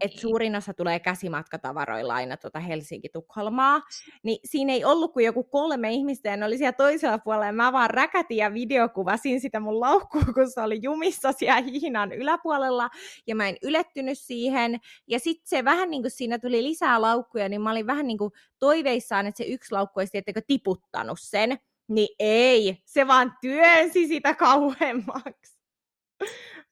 [0.01, 0.21] Et niin.
[0.21, 3.81] suurin osa tulee käsimatkatavaroilla aina tuota Helsinki-Tukholmaa,
[4.23, 7.53] niin siinä ei ollut kuin joku kolme ihmistä, ja ne oli siellä toisella puolella, ja
[7.53, 12.89] mä vaan räkätin ja videokuvasin sitä mun laukkua, kun se oli jumissa siellä hiinan yläpuolella,
[13.27, 17.49] ja mä en ylettynyt siihen, ja sitten se vähän niin kuin siinä tuli lisää laukkuja,
[17.49, 21.57] niin mä olin vähän niin kuin toiveissaan, että se yksi laukku olisi tietenkin tiputtanut sen,
[21.87, 25.61] niin ei, se vaan työnsi sitä kauemmaksi.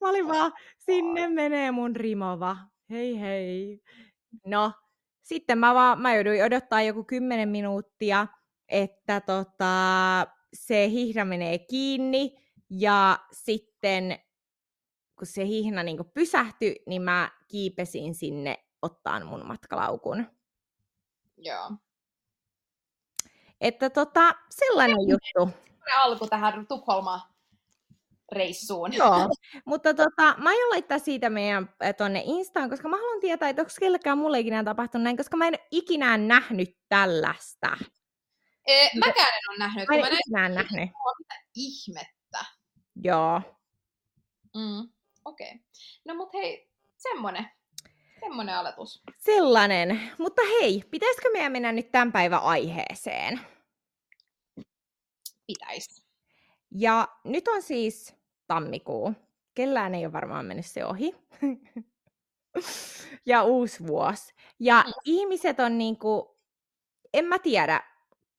[0.01, 2.57] Mä olin vaan, sinne menee mun rimova
[2.89, 3.81] hei hei.
[4.45, 4.73] No,
[5.21, 8.27] sitten mä, vaan, mä jouduin odottaa joku 10 minuuttia,
[8.67, 12.35] että tota, se hihna menee kiinni
[12.69, 14.19] ja sitten
[15.15, 20.25] kun se hihna niin pysähtyi, niin mä kiipesin sinne ottaan mun matkalaukun.
[21.37, 21.71] Joo.
[23.61, 25.49] Että tota, sellainen juttu.
[25.95, 27.21] Alku tähän Tukholmaan
[28.31, 28.93] reissuun.
[28.93, 29.29] Joo,
[29.65, 33.71] mutta tota, mä aion laittaa siitä meidän tonne Instaan, koska mä haluan tietää, että onko
[33.79, 37.77] kellekään mulle ikinä tapahtunut näin, koska mä en ikinä nähnyt tällaista.
[38.67, 39.87] Ee, mäkään en ole nähnyt.
[39.87, 40.89] Mä en mä ikinä nähnyt.
[41.19, 42.45] Mitä ihmettä.
[43.03, 43.41] Joo.
[44.55, 44.89] Mm,
[45.25, 45.47] Okei.
[45.47, 45.59] Okay.
[46.05, 47.51] No mut hei, semmonen.
[48.19, 49.01] Semmonen aletus.
[49.17, 50.11] Sellainen.
[50.17, 53.41] Mutta hei, pitäisikö meidän mennä nyt tämän päivän aiheeseen?
[55.47, 56.03] Pitäisi.
[56.71, 58.18] Ja nyt on siis
[58.49, 59.13] tammikuu.
[59.53, 61.15] Kellään ei ole varmaan mennyt se ohi.
[63.25, 64.33] ja uusi vuosi.
[64.59, 64.93] Ja mm.
[65.05, 66.37] ihmiset on niinku,
[67.13, 67.83] en mä tiedä,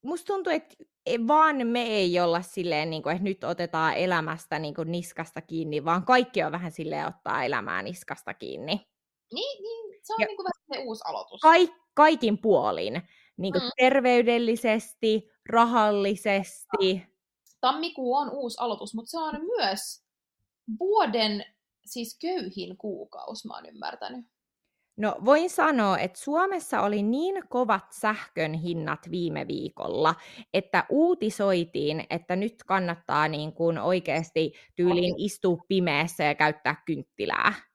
[0.02, 0.74] musta tuntuu, että
[1.06, 5.40] e, vaan me ei olla silleen, niin kuin, että nyt otetaan elämästä niin kuin, niskasta
[5.40, 8.86] kiinni, vaan kaikki on vähän silleen ottaa elämää niskasta kiinni.
[9.32, 11.40] Niin, niin se on niin kuin vähän se uusi aloitus.
[11.40, 13.02] Kaik, kaikin puolin.
[13.36, 13.70] Niin kuin mm.
[13.78, 17.10] terveydellisesti, rahallisesti.
[17.60, 20.04] Tammikuu on uusi aloitus, mutta se on myös
[20.78, 21.44] vuoden
[21.86, 24.26] siis köyhin kuukausi, mä oon ymmärtänyt.
[24.96, 30.14] No voin sanoa, että Suomessa oli niin kovat sähkön hinnat viime viikolla,
[30.54, 37.69] että uutisoitiin, että nyt kannattaa niin kuin oikeasti tyyliin istua pimeässä ja käyttää kynttilää.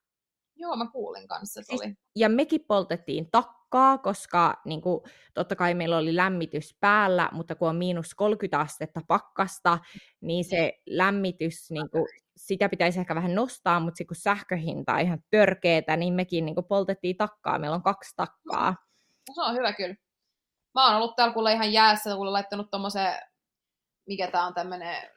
[0.55, 1.93] Joo, mä kuulin kanssa, että siis oli.
[2.15, 5.01] Ja mekin poltettiin takkaa, koska niin kuin,
[5.33, 9.79] totta kai meillä oli lämmitys päällä, mutta kun on miinus 30 astetta pakkasta,
[10.21, 12.05] niin se lämmitys niin kuin,
[12.37, 16.65] sitä pitäisi ehkä vähän nostaa, mutta kun sähköhinta on ihan törkeetä, niin mekin niin kuin
[16.65, 17.59] poltettiin takkaa.
[17.59, 18.75] Meillä on kaksi takkaa.
[19.27, 19.95] No, se on hyvä kyllä.
[20.75, 23.13] Mä oon ollut täällä kuule ihan jäässä, kuule laittanut tommosen,
[24.07, 25.09] mikä tää on tämmönen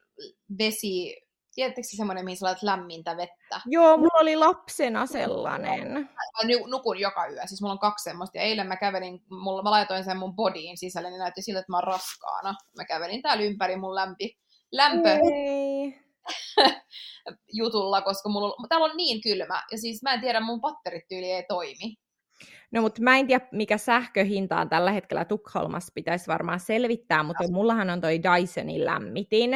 [0.59, 1.21] vesi,
[1.59, 3.61] tiedättekö semmoinen, mihin sä laitat lämmintä vettä?
[3.67, 5.93] Joo, mulla oli lapsena sellainen.
[5.93, 8.39] Mä nukun joka yö, siis mulla on kaksi semmoista.
[8.39, 11.73] Ja eilen mä kävelin, mulla, mä laitoin sen mun bodyin sisälle, niin näytti siltä, että
[11.73, 12.55] mä oon raskaana.
[12.77, 14.39] Mä kävelin täällä ympäri mun lämpi,
[14.73, 15.19] lämpö.
[17.53, 21.31] Jutulla, koska mulla, täällä on niin kylmä, ja siis mä en tiedä, mun patterit tyyli
[21.31, 21.97] ei toimi.
[22.71, 27.43] No mutta mä en tiedä, mikä sähköhinta on tällä hetkellä Tukholmassa, pitäisi varmaan selvittää, mutta
[27.43, 27.51] ja.
[27.51, 29.51] mullahan on toi Dysonin lämmitin,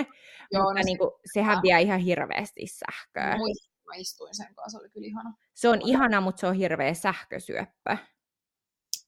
[0.52, 3.36] Joo, mutta no, niin kuin, sehän vie ihan hirveästi sähköä.
[3.36, 5.34] Muistin, mä istuin sen kanssa, se oli kyllä ihana.
[5.54, 7.96] Se on ihana, mutta se on hirveä sähkösyöppö.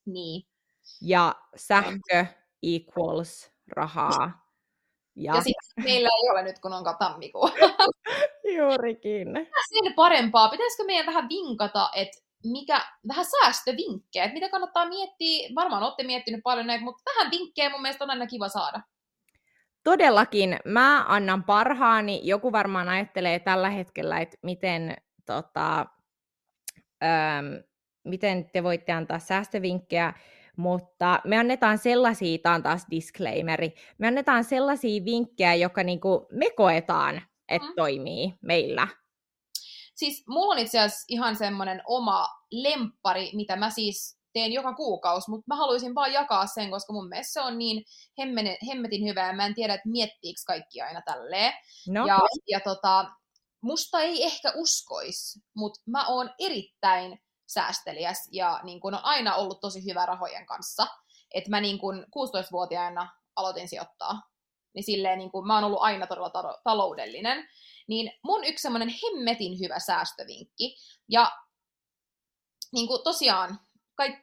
[0.07, 0.47] Niin.
[1.03, 2.27] Ja sähkö
[2.63, 4.45] equals rahaa.
[5.17, 7.51] Ja, ja sitten meillä ei ole nyt, kun on tammikuu.
[8.57, 9.29] Juurikin.
[9.69, 10.49] Sen parempaa.
[10.49, 16.41] Pitäisikö meidän vähän vinkata, että mikä, vähän säästövinkkejä, että mitä kannattaa miettiä, varmaan olette miettinyt
[16.45, 18.81] paljon näitä, mutta vähän vinkkejä mun mielestä on aina kiva saada.
[19.85, 22.21] Todellakin, mä annan parhaani.
[22.23, 25.87] Joku varmaan ajattelee tällä hetkellä, että miten, tota,
[27.05, 27.47] ähm,
[28.05, 30.13] miten te voitte antaa säästövinkkejä
[30.57, 36.51] mutta me annetaan sellaisia, tämä on taas disclaimeri, me annetaan sellaisia vinkkejä, joka niinku me
[36.57, 37.75] koetaan, että mm.
[37.77, 38.89] toimii meillä.
[39.95, 45.31] Siis mulla on itse asiassa ihan semmoinen oma lempari, mitä mä siis teen joka kuukausi,
[45.31, 47.85] mutta mä haluaisin vaan jakaa sen, koska mun mielestä se on niin
[48.19, 51.53] hemmene, hemmetin hyvä, ja mä en tiedä, että miettiikö kaikki aina tälleen.
[51.89, 52.07] No.
[52.07, 53.11] Ja, ja tota,
[53.61, 59.61] musta ei ehkä uskois, mutta mä oon erittäin säästeliäs ja niin kun on aina ollut
[59.61, 60.87] tosi hyvä rahojen kanssa.
[61.35, 64.23] Että mä niin kun 16-vuotiaana aloitin sijoittaa.
[64.75, 67.49] Niin silleen niin kun, mä oon ollut aina todella ta- taloudellinen.
[67.87, 70.77] Niin mun yksi semmoinen hemmetin hyvä säästövinkki.
[71.09, 71.33] Ja
[72.73, 73.61] niin kuin tosiaan,
[73.95, 74.15] kaik...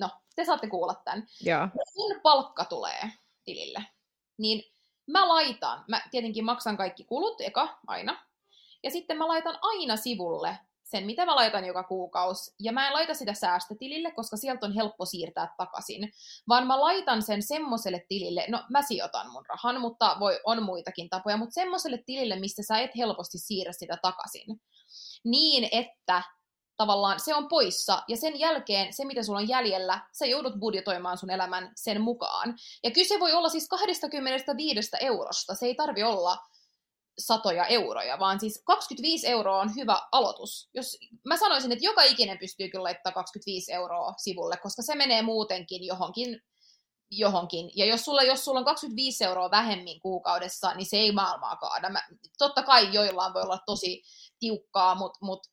[0.00, 1.26] no, te saatte kuulla tämän.
[1.40, 1.68] Joo.
[1.94, 3.10] Kun palkka tulee
[3.44, 3.84] tilille,
[4.38, 4.74] niin
[5.06, 8.26] mä laitan, mä tietenkin maksan kaikki kulut eka, aina,
[8.82, 10.58] ja sitten mä laitan aina sivulle
[10.90, 12.54] sen, mitä mä laitan joka kuukausi.
[12.60, 16.12] Ja mä en laita sitä säästötilille, koska sieltä on helppo siirtää takaisin.
[16.48, 21.08] Vaan mä laitan sen semmoiselle tilille, no mä sijoitan mun rahan, mutta voi, on muitakin
[21.08, 24.60] tapoja, mutta semmoiselle tilille, mistä sä et helposti siirrä sitä takaisin.
[25.24, 26.22] Niin, että
[26.76, 31.18] tavallaan se on poissa, ja sen jälkeen se, mitä sulla on jäljellä, sä joudut budjetoimaan
[31.18, 32.54] sun elämän sen mukaan.
[32.84, 36.38] Ja kyse voi olla siis 25 eurosta, se ei tarvi olla
[37.20, 40.68] satoja euroja, vaan siis 25 euroa on hyvä aloitus.
[40.74, 45.22] Jos, mä sanoisin, että joka ikinen pystyy kyllä laittamaan 25 euroa sivulle, koska se menee
[45.22, 46.40] muutenkin johonkin
[47.10, 47.70] johonkin.
[47.74, 51.90] Ja jos sulla, jos sulla on 25 euroa vähemmin kuukaudessa, niin se ei maailmaa kaada.
[51.90, 52.02] Mä,
[52.38, 54.02] totta kai joillain voi olla tosi
[54.38, 55.46] tiukkaa, mutta mut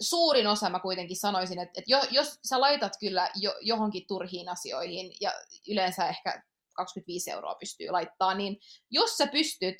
[0.00, 4.48] suurin osa mä kuitenkin sanoisin, että, että jo, jos sä laitat kyllä jo, johonkin turhiin
[4.48, 5.32] asioihin, ja
[5.68, 9.76] yleensä ehkä 25 euroa pystyy laittaa, niin jos sä pystyt,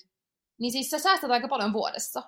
[0.60, 2.22] niin siis sä säästät aika paljon vuodessa.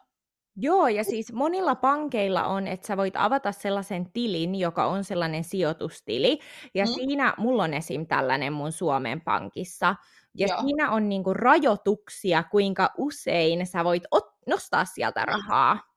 [0.59, 5.45] Joo, ja siis monilla pankeilla on, että sä voit avata sellaisen tilin, joka on sellainen
[5.45, 6.39] sijoitustili,
[6.75, 6.93] ja mm.
[6.93, 8.07] siinä mulla on esim.
[8.07, 9.95] tällainen mun Suomen pankissa,
[10.35, 10.61] ja Joo.
[10.61, 15.27] siinä on niinku rajoituksia, kuinka usein sä voit ot- nostaa sieltä mm.
[15.27, 15.96] rahaa.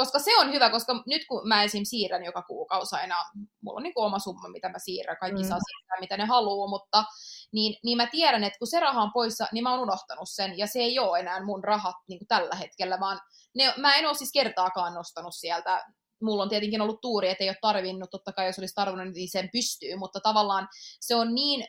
[0.00, 1.84] Koska se on hyvä, koska nyt kun mä esim.
[1.84, 3.14] siirrän joka kuukausi aina,
[3.62, 5.48] mulla on niin oma summa, mitä mä siirrän, kaikki mm.
[5.48, 7.04] saa siirtää, mitä ne haluaa, mutta
[7.52, 10.58] niin, niin mä tiedän, että kun se raha on poissa, niin mä oon unohtanut sen,
[10.58, 13.20] ja se ei ole enää mun rahat niin kuin tällä hetkellä, vaan
[13.54, 15.84] ne, mä en ole siis kertaakaan nostanut sieltä
[16.22, 19.30] mulla on tietenkin ollut tuuri, että ei ole tarvinnut, totta kai jos olisi tarvinnut, niin
[19.30, 20.68] sen pystyy, mutta tavallaan
[21.00, 21.64] se on niin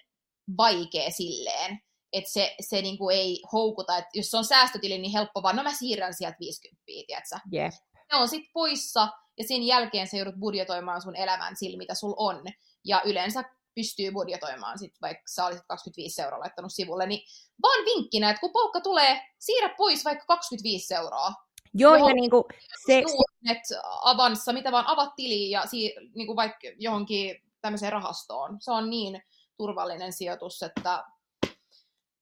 [0.57, 1.79] vaikea silleen,
[2.13, 5.63] että se, se niinku ei houkuta, että jos se on säästötili, niin helppo vaan, no
[5.63, 7.35] mä siirrän sieltä 50, tiedätkö?
[7.53, 11.95] Yeah ne on sitten poissa, ja sen jälkeen sä joudut budjetoimaan sun elämän sillä, mitä
[11.95, 12.43] sul on.
[12.85, 13.43] Ja yleensä
[13.75, 17.21] pystyy budjetoimaan, sit, vaikka sä olisit 25 euroa laittanut sivulle, niin
[17.61, 21.33] vaan vinkkinä, että kun palkka tulee, siirrä pois vaikka 25 euroa.
[21.73, 22.43] Joo, ja niin kuin
[22.85, 23.03] se...
[23.41, 23.57] Net,
[24.01, 28.57] avanssa, mitä vaan avat tili ja si, niin kuin vaikka johonkin tämmöiseen rahastoon.
[28.61, 29.23] Se on niin
[29.57, 31.03] turvallinen sijoitus, että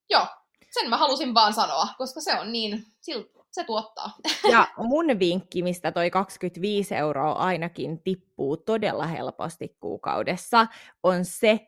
[0.10, 0.28] joo,
[0.72, 2.86] sen mä halusin vaan sanoa, koska se on niin,
[3.52, 4.12] se tuottaa.
[4.52, 10.68] Ja mun vinkki, mistä toi 25 euroa ainakin tippuu todella helposti kuukaudessa,
[11.04, 11.68] on se,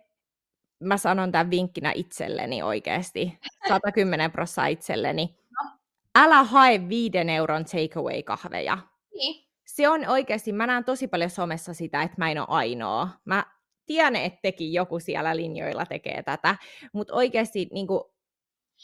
[0.84, 5.70] mä sanon tämän vinkkinä itselleni oikeasti, 110 prosenttia itselleni, no.
[6.16, 8.78] älä hae viiden euron takeaway-kahveja.
[9.14, 9.50] Niin.
[9.68, 13.10] Se on oikeasti, mä näen tosi paljon somessa sitä, että mä en ole ainoa.
[13.26, 13.46] Mä
[13.86, 16.56] tiedän, että tekin joku siellä linjoilla tekee tätä,
[16.94, 18.02] mutta oikeasti niin kuin,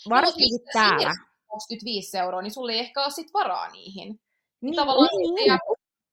[0.09, 1.11] varsinkin no, täällä.
[1.55, 4.07] 25 euroa, niin sulle ei ehkä ole sit varaa niihin.
[4.07, 4.19] Niin,
[4.61, 5.47] niin tavallaan niin, niin.
[5.47, 5.59] Ja,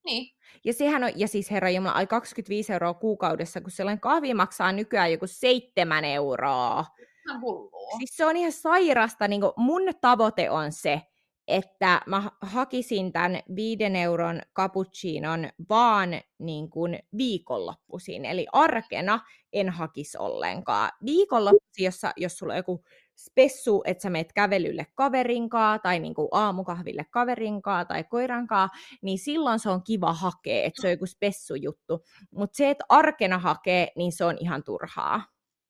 [0.04, 0.34] niin.
[0.64, 4.72] Ja sehän on, ja siis herra Jumala, ai 25 euroa kuukaudessa, kun sellainen kahvi maksaa
[4.72, 6.84] nykyään joku 7 euroa.
[7.28, 7.98] Ihan hullua.
[7.98, 11.02] Siis se on ihan sairasta, niin mun tavoite on se,
[11.48, 18.24] että mä hakisin tämän viiden euron cappuccinon vaan niin kuin viikonloppuisin.
[18.24, 19.20] Eli arkena
[19.52, 20.90] en hakisi ollenkaan.
[21.04, 22.84] Viikonloppuisin, jossa, jos sulla on joku
[23.24, 28.68] spessu, että sä meet kävelylle kaverinkaa tai niin kuin aamukahville kaverinkaa tai koirankaa,
[29.02, 32.04] niin silloin se on kiva hakea, että se on joku spessujuttu.
[32.30, 35.22] Mutta se, että arkena hakee, niin se on ihan turhaa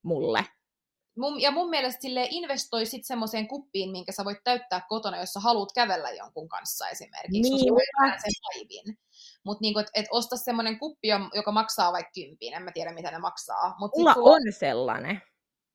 [0.02, 0.44] mulle.
[1.18, 5.32] Mun, ja mun mielestä sille investoi sitten semmoiseen kuppiin, minkä sä voit täyttää kotona, jos
[5.32, 7.50] sä haluat kävellä jonkun kanssa esimerkiksi.
[7.50, 7.74] Niin.
[8.84, 8.96] sen
[9.44, 13.10] Mutta niinku, että et osta semmoinen kuppi, joka maksaa vaikka kympin, en mä tiedä mitä
[13.10, 13.74] ne maksaa.
[13.78, 15.22] Mut Mulla on on sellainen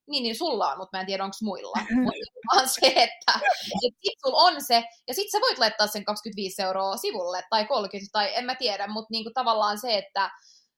[0.07, 1.77] niin, niin sulla on, mutta mä en tiedä, onko muilla.
[2.03, 3.39] Mutta vaan se, että
[3.87, 7.65] et sit sulla on se, ja sit sä voit laittaa sen 25 euroa sivulle, tai
[7.65, 10.31] 30, tai en mä tiedä, mutta niinku tavallaan se, että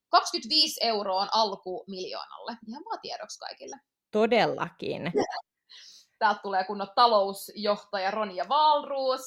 [0.10, 2.58] 25 euroa on alku miljoonalle.
[2.68, 3.76] Ihan vaan tiedoksi kaikille.
[4.12, 5.12] Todellakin.
[6.20, 9.22] Täältä tulee kunnon talousjohtaja Ronja Valruus.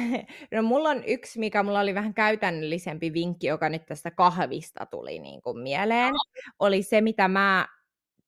[0.54, 5.18] no mulla on yksi, mikä mulla oli vähän käytännöllisempi vinkki, joka nyt tästä kahvista tuli
[5.18, 6.14] niin kuin mieleen.
[6.58, 7.68] Oli se, mitä mä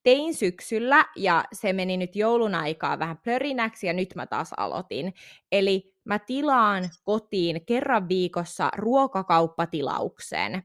[0.05, 5.15] tein syksyllä ja se meni nyt joulun aikaa vähän plörinäksi ja nyt mä taas aloitin.
[5.53, 10.63] Eli mä tilaan kotiin kerran viikossa ruokakauppatilauksen.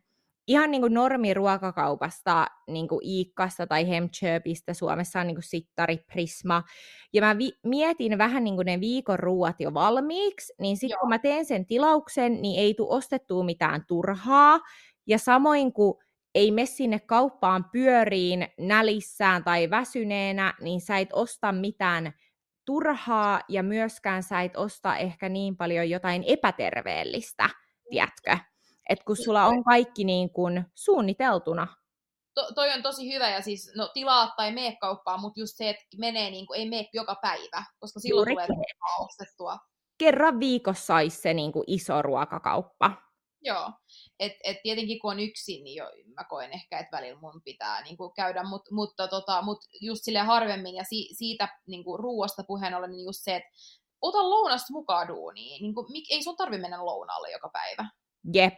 [0.47, 6.63] ihan niin kuin normiruokakaupasta, niin kuin Iikkasta tai Hemchöpistä, Suomessa on niin kuin Sittari, Prisma,
[7.13, 11.09] ja mä vi- mietin vähän niin kuin ne viikon ruuat jo valmiiksi, niin sitten kun
[11.09, 14.59] mä teen sen tilauksen, niin ei tule ostettua mitään turhaa,
[15.07, 15.93] ja samoin kuin
[16.35, 22.13] ei mene sinne kauppaan pyöriin nälissään tai väsyneenä, niin sä et osta mitään
[22.65, 27.49] turhaa ja myöskään sä et osta ehkä niin paljon jotain epäterveellistä,
[27.89, 28.37] tiedätkö?
[28.89, 31.67] Että kun sulla on kaikki niin kuin suunniteltuna.
[32.33, 35.69] To, toi on tosi hyvä ja siis no tilaa tai mene kauppaan, mutta just se,
[35.69, 38.65] että menee niin kuin, ei mene joka päivä, koska silloin Juuri tulee
[38.99, 39.57] ostettua.
[39.97, 42.91] Kerran viikossa olisi se niin kuin iso ruokakauppa.
[43.41, 43.71] Joo,
[44.19, 47.83] et, et tietenkin kun on yksin, niin jo, mä koen ehkä, että välillä mun pitää
[47.83, 51.99] niin kuin käydä, mut, mutta tota, mut just sille harvemmin ja si, siitä niin kuin
[51.99, 53.49] ruuasta puheen ollen, niin just se, että
[54.01, 55.61] ota lounasta mukaan duuniin.
[55.61, 57.85] Niin kuin, ei sun tarvi mennä lounaalle joka päivä.
[58.33, 58.53] Jep.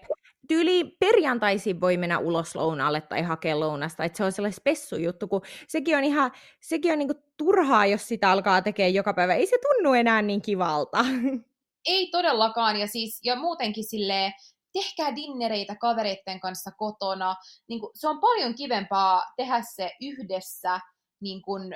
[0.47, 5.27] Tyyli perjantaisin voi mennä ulos lounaalle tai hakea lounasta, että se on sellainen spessu juttu,
[5.27, 9.35] kun sekin on ihan, sekin on niinku turhaa, jos sitä alkaa tekemään joka päivä.
[9.35, 11.05] Ei se tunnu enää niin kivalta.
[11.85, 14.33] Ei todellakaan, ja siis, ja muutenkin silleen,
[14.73, 17.35] tehkää dinnereitä kavereiden kanssa kotona.
[17.67, 20.79] Niin kuin, se on paljon kivempaa tehdä se yhdessä.
[21.21, 21.75] Niin kuin,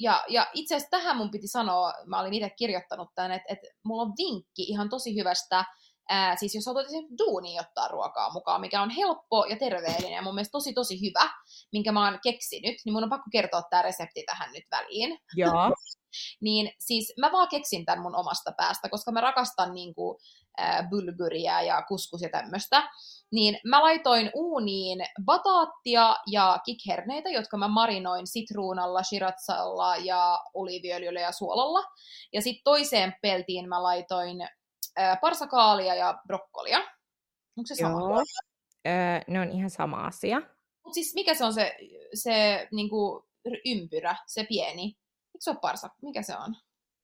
[0.00, 3.66] ja, ja itse asiassa tähän mun piti sanoa, mä olin itse kirjoittanut tämän, että, että
[3.84, 5.64] mulla on vinkki ihan tosi hyvästä
[6.10, 6.86] Ää, siis jos haluat
[7.18, 11.30] duuni ottaa ruokaa mukaan, mikä on helppo ja terveellinen ja mun mielestä tosi tosi hyvä,
[11.72, 15.18] minkä mä oon keksinyt, niin mun on pakko kertoa tämä resepti tähän nyt väliin.
[15.36, 15.74] Joo.
[16.40, 20.18] Niin siis mä vaan keksin tämän mun omasta päästä, koska mä rakastan niin kuin,
[20.60, 22.90] äh, bulguria ja kuskus ja tämmöistä.
[23.32, 31.32] Niin mä laitoin uuniin bataattia ja kikherneitä, jotka mä marinoin sitruunalla, shiratsalla ja oliiviöljyllä ja
[31.32, 31.80] suolalla.
[32.32, 34.38] Ja sitten toiseen peltiin mä laitoin
[35.20, 36.78] parsakaalia ja brokkolia.
[37.58, 38.00] Onko se sama?
[38.00, 38.22] Joo.
[38.86, 40.42] Öö, ne on ihan sama asia.
[40.84, 41.76] Mut siis mikä se on se,
[42.14, 43.26] se niinku,
[43.64, 44.96] ympyrä, se pieni?
[45.38, 45.90] Eikö se ole parsa?
[46.02, 46.56] Mikä se on?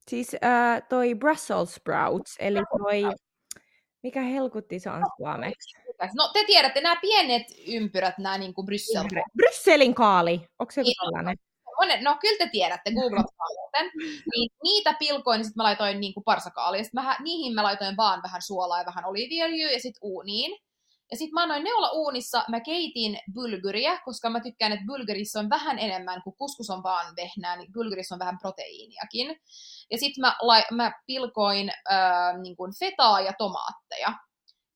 [0.08, 3.02] Siis äh, toi Brussels sprouts, eli toi...
[4.02, 5.78] Mikä helkutti se on no, suomeksi?
[6.14, 9.04] No te tiedätte, nämä pienet ympyrät, nämä niin kuin Bryssel.
[9.36, 11.36] Brysselin kaali, onko se niin, sellainen?
[11.78, 13.90] on, no kyllä te tiedätte, googlatkaa muuten.
[14.34, 16.84] Niin, niitä pilkoin, niin sitten mä laitoin niin kuin parsakaalia.
[16.84, 20.60] Sitten mä, niihin mä laitoin vaan vähän suolaa ja vähän oliiviöljyä ja sitten uuniin.
[21.10, 25.40] Ja sitten mä annoin ne olla uunissa, mä keitin bulguria, koska mä tykkään, että bulgurissa
[25.40, 29.40] on vähän enemmän, kuin kuskus on vaan vehnää, niin bulgurissa on vähän proteiiniakin.
[29.90, 30.34] Ja sitten mä,
[30.70, 34.12] mä pilkoin äh, niin kuin fetaa ja tomaatteja.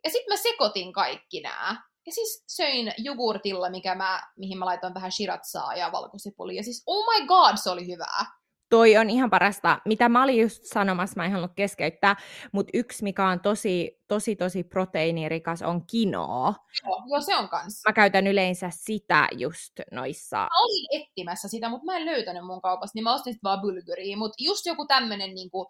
[0.04, 1.88] Ja sitten mä sekoitin kaikki nämä.
[2.06, 6.56] Ja siis söin jogurtilla, mikä mä, mihin mä laitoin vähän shiratsaa ja valkosipulia.
[6.56, 8.38] Ja siis oh my god, se oli hyvää.
[8.70, 9.78] Toi on ihan parasta.
[9.85, 12.16] Mitä mä olin just sanomassa, mä en halunnut keskeyttää,
[12.52, 16.54] mutta yksi, mikä on tosi, tosi, tosi proteiinirikas, on kinoa.
[16.85, 17.83] Joo, joo, se on kans.
[17.88, 20.37] Mä käytän yleensä sitä just noissa.
[20.37, 23.61] Mä olin etsimässä sitä, mutta mä en löytänyt mun kaupasta, niin mä ostin sitten vaan
[23.61, 24.16] bulguria.
[24.16, 25.68] Mutta just joku tämmönen niinku,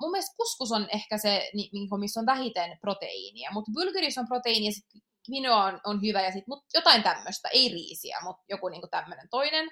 [0.00, 4.72] mun mielestä kuskus on ehkä se, niin, missä on vähiten proteiinia, mutta bulgurissa on proteiinia,
[4.72, 4.84] sit
[5.30, 9.28] quinoa on, on hyvä ja sit, mut jotain tämmöistä, ei riisiä, mutta joku niinku tämmöinen
[9.30, 9.68] toinen.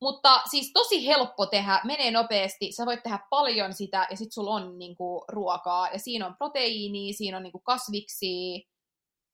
[0.00, 4.50] Mutta siis tosi helppo tehdä, menee nopeasti, sä voit tehdä paljon sitä ja sit sulla
[4.50, 8.66] on niinku ruokaa ja siinä on proteiini, siinä on niinku kasviksi,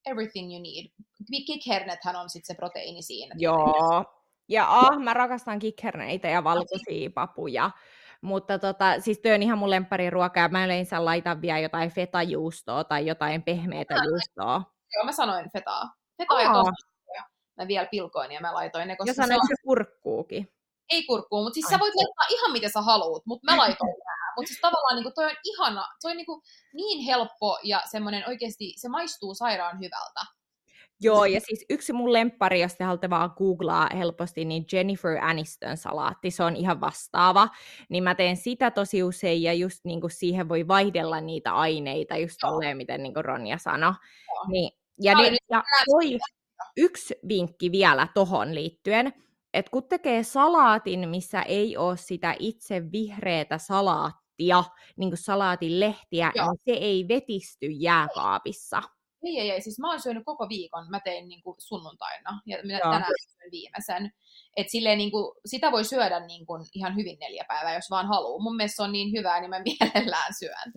[0.07, 0.91] everything you need.
[1.47, 3.35] Kikhernethän on sitten se proteiini siinä.
[3.39, 4.05] Joo,
[4.49, 7.71] ja ah, mä rakastan kikherneitä ja valkoisia papuja.
[8.21, 9.71] Mutta tota, siis työ on ihan mun
[10.11, 14.63] ruokaa ja mä yleensä laitan vielä jotain fetajuustoa tai jotain pehmeätä juustoa.
[14.95, 15.83] Joo, mä sanoin fetaa.
[16.19, 17.23] Fetaa ja.
[17.57, 18.97] Mä vielä pilkoin ja mä laitoin ne.
[18.97, 19.69] Koska ja sanoit se, on...
[19.69, 20.56] kurkkuukin.
[20.91, 21.71] Ei kurkkuu, mutta siis Ai.
[21.71, 24.33] sä voit laittaa ihan miten sä haluut, mutta mä laitoin nämä.
[24.37, 26.27] Mutta siis tavallaan niin toi on ihana, toi on niin,
[26.75, 30.37] niin helppo ja semmoinen oikeasti, se maistuu sairaan hyvältä.
[31.01, 35.77] Joo, ja siis yksi mun lemppari, jos te haluatte vaan googlaa helposti, niin Jennifer Aniston
[35.77, 37.49] salaatti, se on ihan vastaava.
[37.89, 42.17] Niin mä teen sitä tosi usein, ja just niin kuin siihen voi vaihdella niitä aineita,
[42.17, 43.93] just tolleen, miten niin kuin Ronja sanoi.
[44.49, 46.19] Niin, ja, nyt, ja toi,
[46.77, 49.13] yksi vinkki vielä tohon liittyen,
[49.57, 54.65] että kun tekee salaatin, missä ei ole sitä itse vihreätä salaattia,
[54.97, 56.47] niin kuin salaatin lehtiä, Joo.
[56.47, 58.83] niin se ei vetisty jääkaapissa.
[59.25, 59.61] Ei, ei, ei.
[59.61, 60.91] Siis mä oon syönyt koko viikon.
[60.91, 62.93] Mä tein niin kuin sunnuntaina ja minä Joo.
[62.93, 64.13] tänään syön viimeisen.
[64.57, 68.07] Et silleen, niin kuin, sitä voi syödä niin kuin, ihan hyvin neljä päivää, jos vaan
[68.07, 68.43] haluaa.
[68.43, 70.73] Mun mielestä se on niin hyvää, niin mä mielellään syön.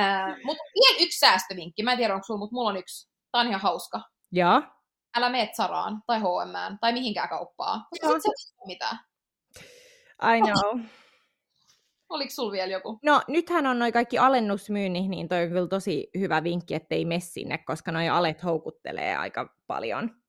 [0.00, 1.82] äh, mutta vielä yksi säästövinkki.
[1.82, 3.08] Mä en tiedä, onko sulla, mutta mulla on yksi.
[3.32, 4.00] Tää on ihan hauska.
[4.32, 4.62] Joo.
[5.16, 8.98] Älä mene Saraan tai H&M tai mihinkään kauppaan, koska sit sä mitään.
[10.36, 10.80] I know.
[12.08, 12.98] Oliko sulla vielä joku?
[13.02, 17.20] No nythän on noin kaikki alennusmyynnit, niin toi on kyllä tosi hyvä vinkki, ettei mene
[17.20, 20.22] sinne, koska noi alet houkuttelee aika paljon.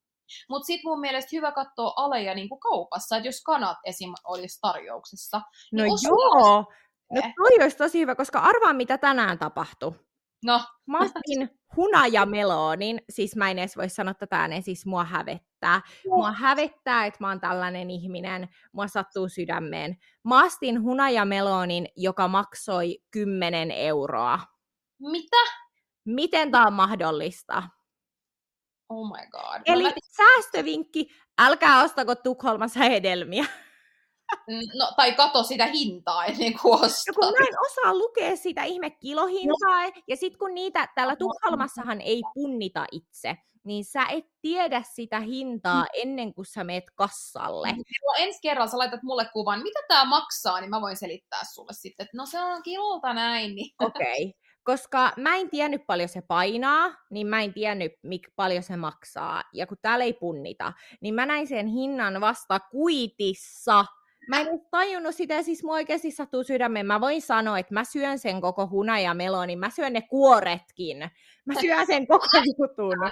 [0.49, 4.13] Mutta sitten mun mielestä hyvä katsoa aleja niin kuin kaupassa, että jos kanat esim.
[4.23, 5.41] olisi tarjouksessa.
[5.71, 6.65] No niin joo,
[7.13, 9.93] no toi olisi tosi hyvä, koska arvaa mitä tänään tapahtui.
[10.45, 10.61] No.
[10.87, 15.81] Mä ostin hunajameloonin, siis mä en edes voi sanoa tätä ääneen, siis mua hävettää.
[16.07, 19.97] Mua hävettää, että mä oon tällainen ihminen, mua sattuu sydämeen.
[20.23, 24.39] Mä ostin hunajameloonin, joka maksoi 10 euroa.
[24.99, 25.37] Mitä?
[26.05, 27.63] Miten tää on mahdollista?
[28.89, 29.61] Oh my god.
[29.65, 29.91] Eli mä...
[30.17, 31.07] säästövinkki,
[31.39, 33.45] älkää ostako Tukholmassa hedelmiä.
[34.47, 37.03] Mm, no, tai kato sitä hintaa ennen kuin ostaa.
[37.07, 39.91] No kun mä en osaa lukea sitä ihme kilohintaa, no.
[40.07, 45.81] ja sitten kun niitä täällä Tukholmassahan ei punnita itse, niin sä et tiedä sitä hintaa
[45.81, 45.87] mm.
[45.93, 47.67] ennen kuin sä meet kassalle.
[47.71, 51.73] No, ensi kerralla sä laitat mulle kuvan, mitä tämä maksaa, niin mä voin selittää sulle
[51.73, 53.55] sitten, että no se on kilolta näin.
[53.55, 53.75] Niin.
[53.85, 54.39] Okei, okay.
[54.63, 59.43] koska mä en tiennyt paljon se painaa, niin mä en tiennyt mik paljon se maksaa.
[59.53, 63.85] Ja kun täällä ei punnita, niin mä näin sen hinnan vasta kuitissa,
[64.27, 66.85] Mä en tajunnut sitä, siis mua oikeasti sattuu sydämeen.
[66.85, 70.97] Mä voin sanoa, että mä syön sen koko huna ja meloni, mä syön ne kuoretkin.
[71.45, 72.25] Mä syön sen koko
[72.59, 73.11] jutun.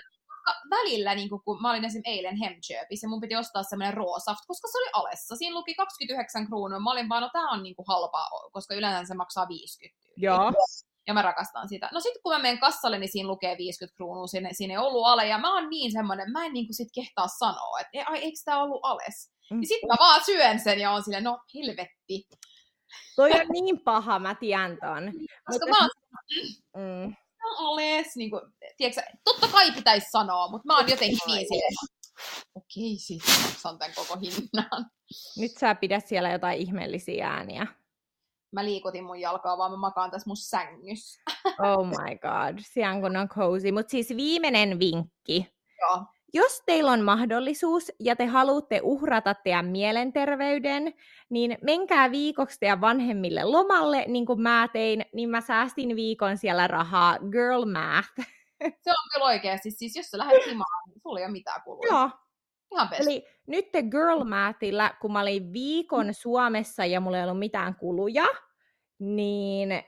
[0.70, 4.78] Välillä, niin kun mä olin esimerkiksi eilen Hemköpissä, mun piti ostaa semmoinen roosaft, koska se
[4.78, 5.36] oli alessa.
[5.36, 6.80] Siinä luki 29 kruunua.
[6.80, 10.08] Mä olin vaan, no tää on niin kuin halpa, koska yleensä se maksaa 50.
[10.18, 10.52] Joo.
[11.08, 11.90] Ja mä rakastan sitä.
[11.94, 15.06] No sitten kun mä menen kassalle, niin siinä lukee 50 kruunua, siinä, siinä ei ollut
[15.06, 15.28] ale.
[15.28, 18.64] Ja mä oon niin semmoinen, mä en niin sit kehtaa sanoa, että ai, eikö tää
[18.64, 19.32] ollut ales?
[19.52, 19.60] Mm.
[19.60, 22.28] Niin sitten mä vaan syön sen ja on silleen, no helvetti.
[23.16, 25.12] Toi on niin paha, mä tiedän ton.
[25.46, 25.84] Koska mutta...
[25.84, 25.90] mä
[26.74, 27.16] oon mm.
[27.44, 28.42] no, oles, niin kuin,
[28.78, 31.74] tiedätkö, totta kai pitäisi sanoa, mutta mä oon jotenkin niin silleen,
[32.56, 34.92] okei, sit maksan tämän koko hinnan.
[35.38, 37.68] Nyt sä pidät siellä jotain ihmeellisiä ääniä.
[38.52, 41.22] Mä liikutin mun jalkaa, vaan mä makaan tässä mun sängyssä.
[41.46, 43.72] oh my god, siellä kun on cozy.
[43.72, 45.48] Mutta siis viimeinen vinkki.
[45.82, 50.94] Joo jos teillä on mahdollisuus ja te haluatte uhrata teidän mielenterveyden,
[51.30, 56.68] niin menkää viikoksi teidän vanhemmille lomalle, niin kuin mä tein, niin mä säästin viikon siellä
[56.68, 57.18] rahaa.
[57.32, 58.30] Girl math.
[58.62, 59.72] Se on kyllä oikeasti.
[59.72, 61.92] Siis jos sä lähdet himaan, niin sulla ei ole mitään kuluja.
[61.92, 62.10] Joo.
[62.72, 63.02] Ihan best.
[63.02, 67.76] Eli nyt te girl mathilla, kun mä olin viikon Suomessa ja mulla ei ollut mitään
[67.76, 68.26] kuluja,
[69.00, 69.84] niin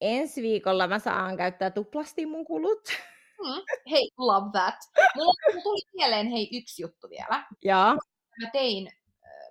[0.00, 2.88] ensi viikolla mä saan käyttää tuplasti mun kulut.
[3.44, 3.62] Mm.
[3.90, 4.74] Hei, love that.
[5.16, 7.46] Mulla tuli mieleen hei yksi juttu vielä.
[7.64, 7.96] Ja.
[8.42, 8.92] Mä tein,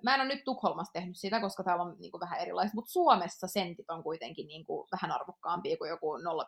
[0.02, 2.92] mä en ole nyt Tukholmassa tehnyt sitä, koska täällä on niin kuin vähän erilaista, mutta
[2.92, 6.46] Suomessa sentit on kuitenkin niin kuin vähän arvokkaampia kuin joku 0,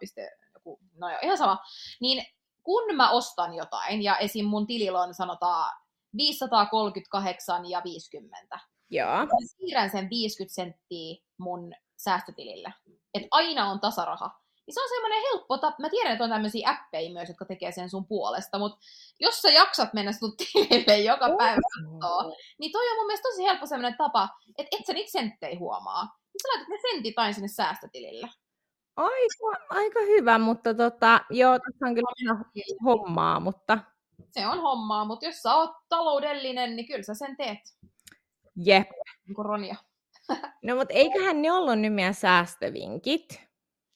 [0.55, 1.59] joku, no joo, ihan sama.
[2.01, 2.25] Niin
[2.63, 4.47] kun mä ostan jotain, ja esim.
[4.47, 5.73] mun tilillä on sanotaan
[6.17, 9.17] 538 ja 50, Joo.
[9.17, 12.75] Mä siirrän sen 50 senttiä mun säästötilille.
[13.15, 14.44] Että aina on tasaraha.
[14.67, 15.77] Niin se on semmoinen helppo tapa.
[15.81, 18.79] Mä tiedän, että on tämmöisiä appeja myös, jotka tekee sen sun puolesta, mutta
[19.21, 21.39] jos sä jaksat mennä sun tilille joka oh.
[21.39, 25.11] päivä katsoa, niin toi on mun mielestä tosi helppo semmoinen tapa, että et sä niitä
[25.11, 26.03] senttejä huomaa.
[26.05, 28.29] Niin sä laitat ne sentit aina sinne säästötilille.
[28.97, 32.45] Aika, aika hyvä, mutta tota, joo, tässä on kyllä
[32.85, 33.79] hommaa, mutta...
[34.31, 37.59] Se on hommaa, mutta jos sä oot taloudellinen, niin kyllä sä sen teet.
[38.57, 38.89] Jep.
[39.27, 39.75] Niin kuin Ronja.
[40.65, 43.41] no, mutta eiköhän ne ollut nyt meidän säästövinkit.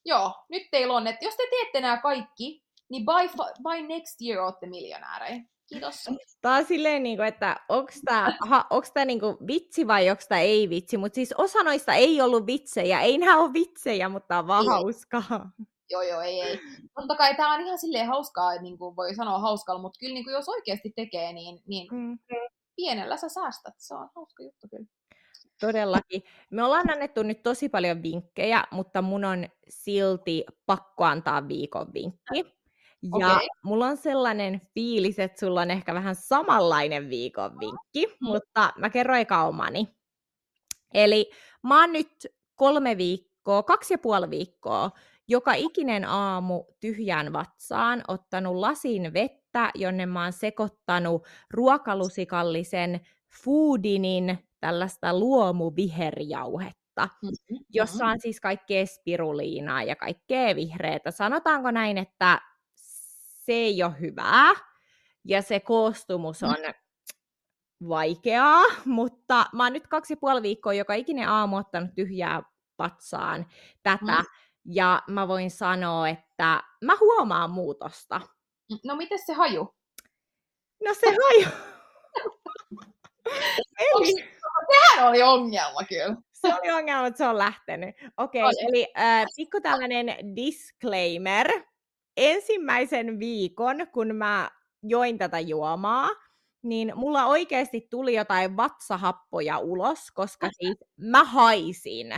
[0.08, 4.40] Joo, nyt teillä on, että jos te teette nämä kaikki, niin by, by next year
[4.40, 5.42] olette miljonäärejä.
[5.68, 6.04] Kiitos.
[6.40, 8.38] Tämä on silleen, niin kuin, että onko tämä,
[8.70, 12.46] onko tämä niin vitsi vai onko tämä ei vitsi, mutta siis osa noista ei ollut
[12.46, 14.68] vitsejä, ei nämä ole vitsejä, mutta on vaan ei.
[14.68, 15.50] hauskaa.
[15.90, 16.60] Joo, joo, ei, ei.
[16.94, 20.24] Totta kai tämä on ihan silleen hauskaa, niin kuin voi sanoa hauskalla, mutta kyllä niin
[20.24, 22.18] kuin jos oikeasti tekee, niin, niin mm.
[22.76, 23.74] pienellä sä säästät.
[23.78, 24.86] Se on hauska juttu kyllä.
[25.60, 26.22] Todellakin.
[26.50, 32.58] Me ollaan annettu nyt tosi paljon vinkkejä, mutta mun on silti pakko antaa viikon vinkki.
[33.20, 33.46] Ja okay.
[33.62, 38.26] mulla on sellainen fiilis, että sulla on ehkä vähän samanlainen viikon vinkki, mm.
[38.26, 39.88] mutta mä kerroin eka omani.
[40.94, 41.30] Eli
[41.62, 44.90] mä oon nyt kolme viikkoa, kaksi ja puoli viikkoa,
[45.28, 53.00] joka ikinen aamu tyhjään vatsaan ottanut lasin vettä, jonne mä oon sekoittanut ruokalusikallisen
[53.42, 57.58] foodinin tällaista luomuviherjauhetta, mm-hmm.
[57.68, 61.10] jossa on siis kaikkea spiruliinaa ja kaikkea vihreätä.
[61.10, 62.40] Sanotaanko näin, että
[63.44, 64.52] se ei ole hyvää
[65.24, 66.74] ja se koostumus on mm.
[67.88, 72.42] vaikeaa, mutta mä oon nyt kaksi ja puoli viikkoa joka ikinen aamu ottanut tyhjää
[72.76, 73.46] patsaan
[73.82, 74.26] tätä, mm.
[74.64, 78.20] ja mä voin sanoa, että mä huomaan muutosta.
[78.84, 79.74] No miten se haju?
[80.84, 81.48] No se haju.
[83.78, 84.37] Eli...
[84.70, 86.16] Sehän oli ongelma kyllä.
[86.32, 87.96] Se oli ongelma, että se on lähtenyt.
[88.16, 91.48] Okei, okay, eli äh, pikku tällainen disclaimer.
[92.16, 94.50] Ensimmäisen viikon, kun mä
[94.82, 96.08] join tätä juomaa,
[96.62, 102.14] niin mulla oikeasti tuli jotain vatsahappoja ulos, koska siis mä haisin.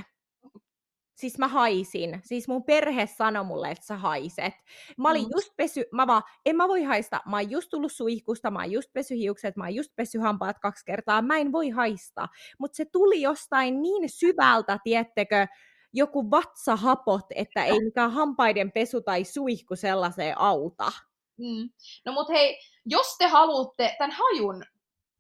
[1.21, 2.21] Siis mä haisin.
[2.25, 4.55] Siis mun perhe sanoi mulle, että sä haiset.
[4.97, 5.31] Mä olin mm.
[5.37, 7.21] just pesy, mä vaan, en mä voi haista.
[7.27, 10.59] Mä oon just tullut suihkusta, mä oon just pesy hiukset, mä oon just pesy hampaat
[10.59, 11.23] kaksi kertaa.
[11.23, 12.29] Mä en voi haista.
[12.59, 15.47] Mutta se tuli jostain niin syvältä, tiettekö,
[15.93, 20.93] joku vatsahapot, että ei mikään hampaiden pesu tai suihku sellaiseen auta.
[21.37, 21.71] Mm.
[22.05, 24.65] No mut hei, jos te haluatte tämän hajun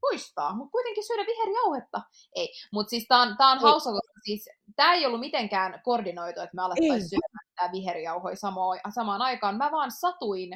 [0.00, 2.02] poistaa, mutta kuitenkin syödä viherjauhetta.
[2.34, 6.40] Ei, mutta siis tää on, tää on hauska, koska siis tää ei ollut mitenkään koordinoitu,
[6.40, 9.56] että me alettaisiin syödä tää viherjauhoja samoin, samaan aikaan.
[9.56, 10.50] Mä vaan satuin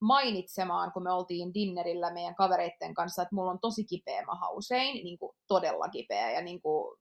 [0.00, 5.04] mainitsemaan, kun me oltiin dinnerillä meidän kavereitten kanssa, että mulla on tosi kipeä maha usein,
[5.04, 6.96] niin kuin todella kipeä ja niin kuin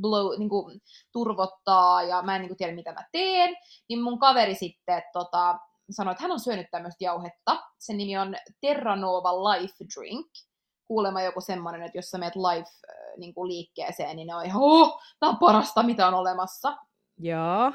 [0.00, 0.80] blow, niin kuin
[1.12, 3.56] turvottaa ja mä en niin kuin tiedä mitä mä teen,
[3.88, 5.58] niin mun kaveri sitten tota,
[5.90, 7.62] sanoi, että hän on syönyt tämmöistä jauhetta.
[7.78, 10.26] Sen nimi on Terranova Life Drink.
[10.88, 15.38] Kuulemma joku semmoinen, että jos sä meet life-liikkeeseen, niin ne on ihan, oh, tämä on
[15.38, 16.76] parasta, mitä on olemassa.
[17.18, 17.72] Joo.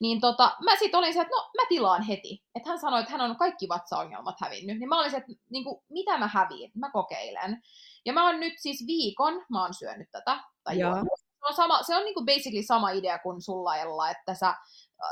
[0.00, 2.44] Niin tota, mä sitten olin se, että no mä tilaan heti.
[2.54, 4.78] Että hän sanoi, että hän on kaikki vatsaongelmat hävinnyt.
[4.78, 7.62] Niin mä olin se, että niin kuin, mitä mä häviin, mä kokeilen.
[8.06, 10.40] Ja mä oon nyt siis viikon, mä oon syönyt tätä.
[10.64, 10.94] Tai Joo.
[10.94, 14.54] Se on, sama, se on niin kuin basically sama idea kuin sulla Ella, että sä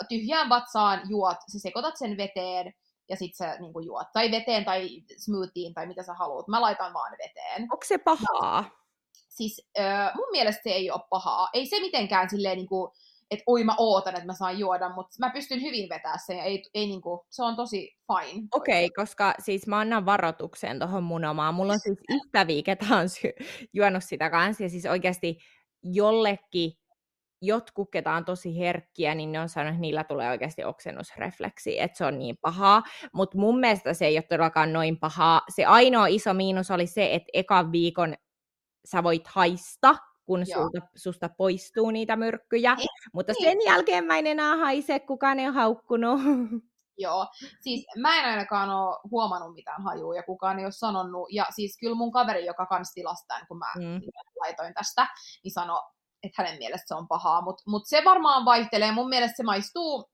[0.08, 2.72] tyhjään vatsaan juot, sä sekoitat sen veteen
[3.10, 4.06] ja sit sä niin kuin juot.
[4.12, 6.48] Tai veteen tai smoothieen tai mitä sä haluat.
[6.48, 7.62] Mä laitan vaan veteen.
[7.62, 8.62] Onko se pahaa?
[8.62, 8.70] No,
[9.28, 11.48] siis äh, mun mielestä se ei ole pahaa.
[11.52, 12.92] Ei se mitenkään silleen niin kuin,
[13.30, 16.44] että oi mä ootan, että mä saan juoda, mutta mä pystyn hyvin vetää sen ja
[16.44, 18.48] ei, ei niinku, se on tosi fine.
[18.52, 21.54] Okei, okay, koska siis mä annan varoituksen tuohon mun omaan.
[21.54, 23.08] Mulla on siis ystäviä, ketä on
[23.72, 25.38] juonut sitä kanssa ja siis oikeasti
[25.82, 26.72] jollekin
[27.42, 31.98] jotkut, ketä on tosi herkkiä, niin ne on sanonut, että niillä tulee oikeasti oksennusrefleksi, että
[31.98, 32.82] se on niin pahaa.
[33.12, 35.42] Mutta mun mielestä se ei ole todellakaan noin pahaa.
[35.54, 38.14] Se ainoa iso miinus oli se, että ekan viikon
[38.84, 42.76] sä voit haista, kun sulta, susta poistuu niitä myrkkyjä.
[42.78, 46.20] Ei, Mutta sen jälkeen mä en enää haise, kukaan ei ole haukkunut.
[46.98, 47.26] Joo,
[47.60, 51.28] siis mä en ainakaan ole huomannut mitään hajua ja kukaan ei ole sanonut.
[51.32, 54.00] Ja siis kyllä mun kaveri, joka kans tilasi tämän, kun mä mm.
[54.40, 55.06] laitoin tästä,
[55.44, 55.80] niin sanoi,
[56.22, 58.92] että hänen mielestä se on pahaa, mutta mut se varmaan vaihtelee.
[58.92, 60.10] Mun mielestä se maistuu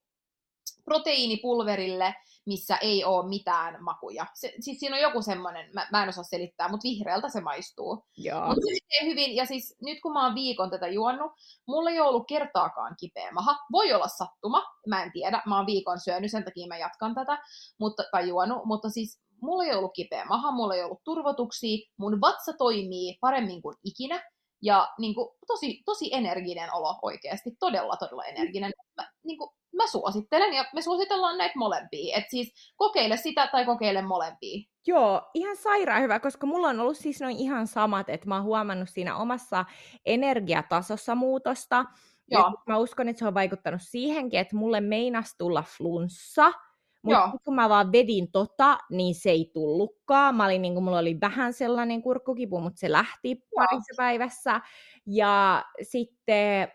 [0.85, 4.25] proteiinipulverille, missä ei ole mitään makuja.
[4.33, 8.05] Se, siis siinä on joku semmoinen, mä, mä en osaa selittää, mutta vihreältä se maistuu.
[8.47, 11.31] Mutta se tekee hyvin, ja siis nyt kun mä oon viikon tätä juonut,
[11.65, 13.55] mulla ei ollut kertaakaan kipeä maha.
[13.71, 17.37] Voi olla sattuma, mä en tiedä, mä oon viikon syönyt, sen takia mä jatkan tätä,
[17.79, 22.21] mutta, tai juonut, mutta siis mulla ei ollut kipeä maha, mulla ei ollut turvotuksia, mun
[22.21, 24.23] vatsa toimii paremmin kuin ikinä,
[24.61, 28.71] ja niin kuin, tosi, tosi energinen olo oikeasti, todella todella energinen.
[28.97, 32.17] Mä, niin kuin, mä suosittelen ja me suositellaan näitä molempia.
[32.17, 34.63] että siis kokeile sitä tai kokeile molempia.
[34.87, 38.43] Joo, ihan sairaan hyvä, koska mulla on ollut siis noin ihan samat, että mä oon
[38.43, 39.65] huomannut siinä omassa
[40.05, 41.85] energiatasossa muutosta.
[42.31, 42.41] Joo.
[42.41, 46.53] Ja mä uskon, että se on vaikuttanut siihenkin, että mulle meinas tulla flunssa–
[47.01, 50.35] mutta kun mä vaan vedin tota, niin se ei tullutkaan.
[50.35, 54.61] Mä olin, niin kuin, mulla oli vähän sellainen kurkkukipu, mutta se lähti parissa päivässä.
[55.05, 56.67] Ja sitten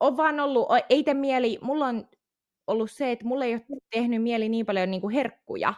[0.00, 2.08] on vaan ollut, ei te mieli, mulla on
[2.66, 5.74] ollut se, että mulla ei ole tehnyt mieli niin paljon niin kuin herkkuja.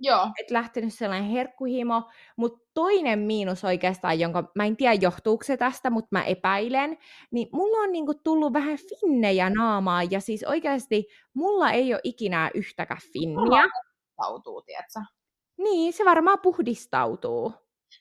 [0.00, 0.28] Joo.
[0.40, 2.10] Että lähtenyt sellainen herkkuhimo.
[2.36, 6.98] Mutta toinen miinus oikeastaan, jonka mä en tiedä johtuuko se tästä, mutta mä epäilen,
[7.30, 10.02] niin mulla on niinku tullut vähän finnejä naamaa.
[10.02, 13.62] Ja siis oikeasti mulla ei ole ikinä yhtäkään finniä.
[13.62, 15.00] Puhdistautuu, tiedätkö?
[15.58, 17.52] Niin, se varmaan puhdistautuu.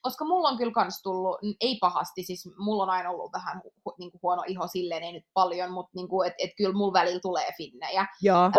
[0.01, 3.95] Koska mulla on kyllä kans tullut, ei pahasti, siis mulla on aina ollut vähän hu,
[3.99, 6.93] niin kuin huono iho silleen, ei nyt paljon, mutta niin kuin, et, et kyllä mulla
[6.93, 8.07] välillä tulee finnejä.
[8.21, 8.51] Joo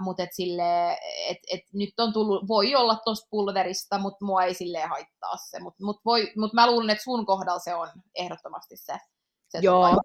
[0.00, 0.92] mutta et sille,
[1.28, 5.60] et, et nyt on tullut, voi olla tuosta pulverista, mutta mua ei silleen haittaa se.
[5.60, 8.98] Mutta mut voi, mut mä luulen, että sun kohdalla se on ehdottomasti se.
[9.48, 10.00] se Joo,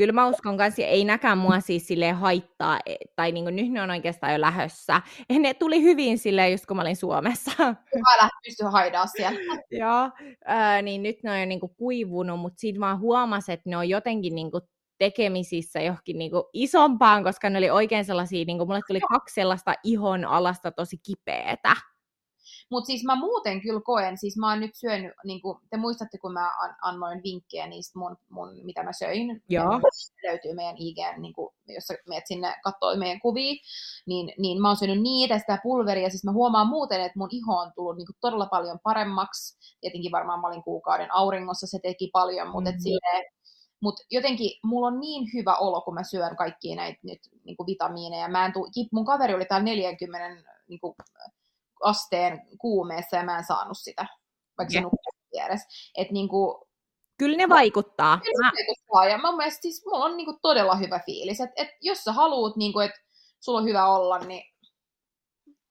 [0.00, 3.82] kyllä mä uskon kanssa, ei näkään mua siis sille haittaa, e, tai niin nyt ne
[3.82, 5.02] on oikeastaan jo lähössä.
[5.38, 7.52] Ne tuli hyvin sille just kun mä olin Suomessa.
[7.94, 9.40] Hyvä pysty haidaa siellä.
[9.70, 10.10] Joo,
[10.50, 13.88] äh, niin nyt ne on jo niin kuivunut, mutta siitä vaan huomasin, että ne on
[13.88, 14.62] jotenkin niin kuin
[15.00, 19.34] tekemisissä johonkin niin kuin isompaan, koska ne oli oikein sellaisia, niin kuin mulle tuli kaksi
[19.34, 21.72] sellaista ihon alasta tosi kipeätä.
[22.70, 26.18] Mutta siis mä muuten kyllä koen, siis mä oon nyt syönyt, niin kuin, te muistatte,
[26.18, 29.42] kun mä annoin vinkkejä niistä mun, mun mitä mä söin.
[29.48, 29.80] Joo.
[30.26, 33.54] löytyy meidän IG, niin kuin, jos sä menet sinne katsoa meidän kuvia,
[34.06, 37.56] niin, niin mä oon syönyt niitä, sitä pulveria, siis mä huomaan muuten, että mun iho
[37.56, 39.58] on tullut niin kuin, todella paljon paremmaksi.
[39.80, 42.76] Tietenkin varmaan mä olin kuukauden auringossa, se teki paljon, mutta mm-hmm.
[42.76, 43.24] et silleen,
[43.82, 47.66] Mutta jotenkin mulla on niin hyvä olo, kun mä syön kaikkia näitä nyt niin kuin
[47.66, 48.28] vitamiineja.
[48.28, 50.94] Mä en tuu, mun kaveri oli täällä 40 niin kuin,
[51.84, 54.06] asteen kuumeessa ja mä en saanut sitä,
[54.58, 55.68] vaikka se nukkuu vieressä.
[55.96, 56.56] Et, niin kuin,
[57.18, 58.18] Kyllä ne vaikuttaa.
[58.18, 59.08] Kyllä se vaikuttaa.
[59.08, 61.40] Ja mä mielestä siis mulla on niin kuin, todella hyvä fiilis.
[61.40, 63.00] Että et, jos sä haluut, niin kuin, että
[63.40, 64.42] sulla on hyvä olla, niin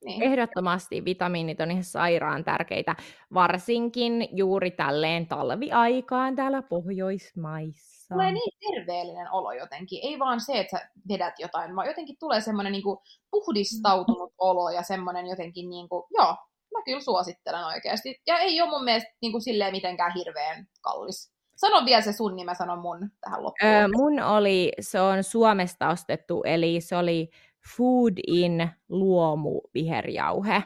[0.04, 0.22] niin.
[0.22, 2.96] Ehdottomasti vitamiinit on ihan sairaan tärkeitä,
[3.34, 8.14] varsinkin juuri tälleen talviaikaan täällä Pohjoismaissa.
[8.14, 12.40] Tulee niin terveellinen olo jotenkin, ei vaan se, että sä vedät jotain, vaan jotenkin tulee
[12.40, 12.82] semmoinen niin
[13.30, 16.36] puhdistautunut olo ja semmoinen jotenkin, niin kuin, joo,
[16.74, 18.20] mä kyllä suosittelen oikeasti.
[18.26, 21.32] Ja ei ole mun mielestä niin kuin, silleen mitenkään hirveän kallis.
[21.56, 23.72] Sano vielä se sun, niin mä sanon mun tähän loppuun.
[23.72, 27.30] Öö, mun oli, se on Suomesta ostettu, eli se oli
[27.76, 30.64] Food in luomu viherjauhe.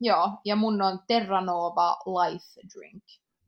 [0.00, 3.04] Joo, ja mun on Terranova Life Drink.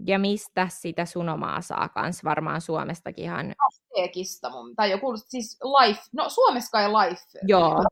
[0.06, 3.54] Ja mistä sitä sunomaa saa kans varmaan Suomestakin ihan...
[3.58, 7.22] Apteekista mun, tai joku siis Life, no Suomessa kai Life.
[7.42, 7.84] Joo.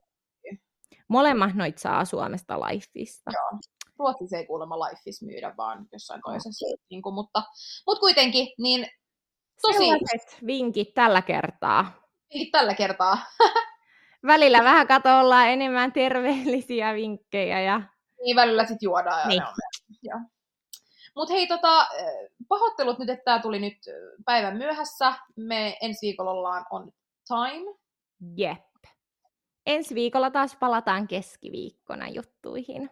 [1.09, 3.31] Molemmat noit saa Suomesta Lifeista.
[3.35, 3.61] Joo.
[3.99, 6.77] Ruotsissa ei kuulemma Lifeissa myydä, vaan jossain toisessa.
[6.91, 7.43] Niin kuin, mutta,
[7.87, 8.87] mutta kuitenkin, niin
[9.63, 9.79] tosi...
[9.79, 11.93] Sellaiset vinkit tällä kertaa.
[12.35, 13.19] Vinkit tällä kertaa.
[14.27, 17.61] välillä vähän kato ollaan enemmän terveellisiä vinkkejä.
[17.61, 17.83] Ja...
[18.25, 19.21] Niin, välillä sitten juodaan.
[19.21, 19.43] Ja niin.
[21.17, 21.89] Mutta hei, tota,
[22.49, 23.79] pahoittelut nyt, että tämä tuli nyt
[24.25, 25.15] päivän myöhässä.
[25.37, 26.93] Me ensi viikolla ollaan on
[27.29, 27.75] time.
[28.37, 28.65] Jep.
[29.67, 32.91] Ensi viikolla taas palataan keskiviikkona juttuihin.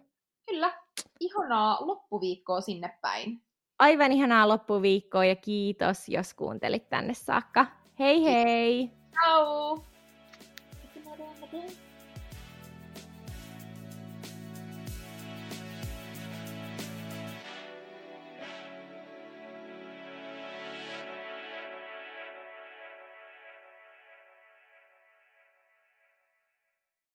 [0.51, 0.72] Kyllä.
[1.20, 3.43] Ihanaa loppuviikkoa sinne päin.
[3.78, 7.66] Aivan ihanaa loppuviikkoa ja kiitos, jos kuuntelit tänne saakka.
[7.99, 8.91] Hei hei!
[9.12, 9.91] Ciao!
[11.53, 11.82] Thank you.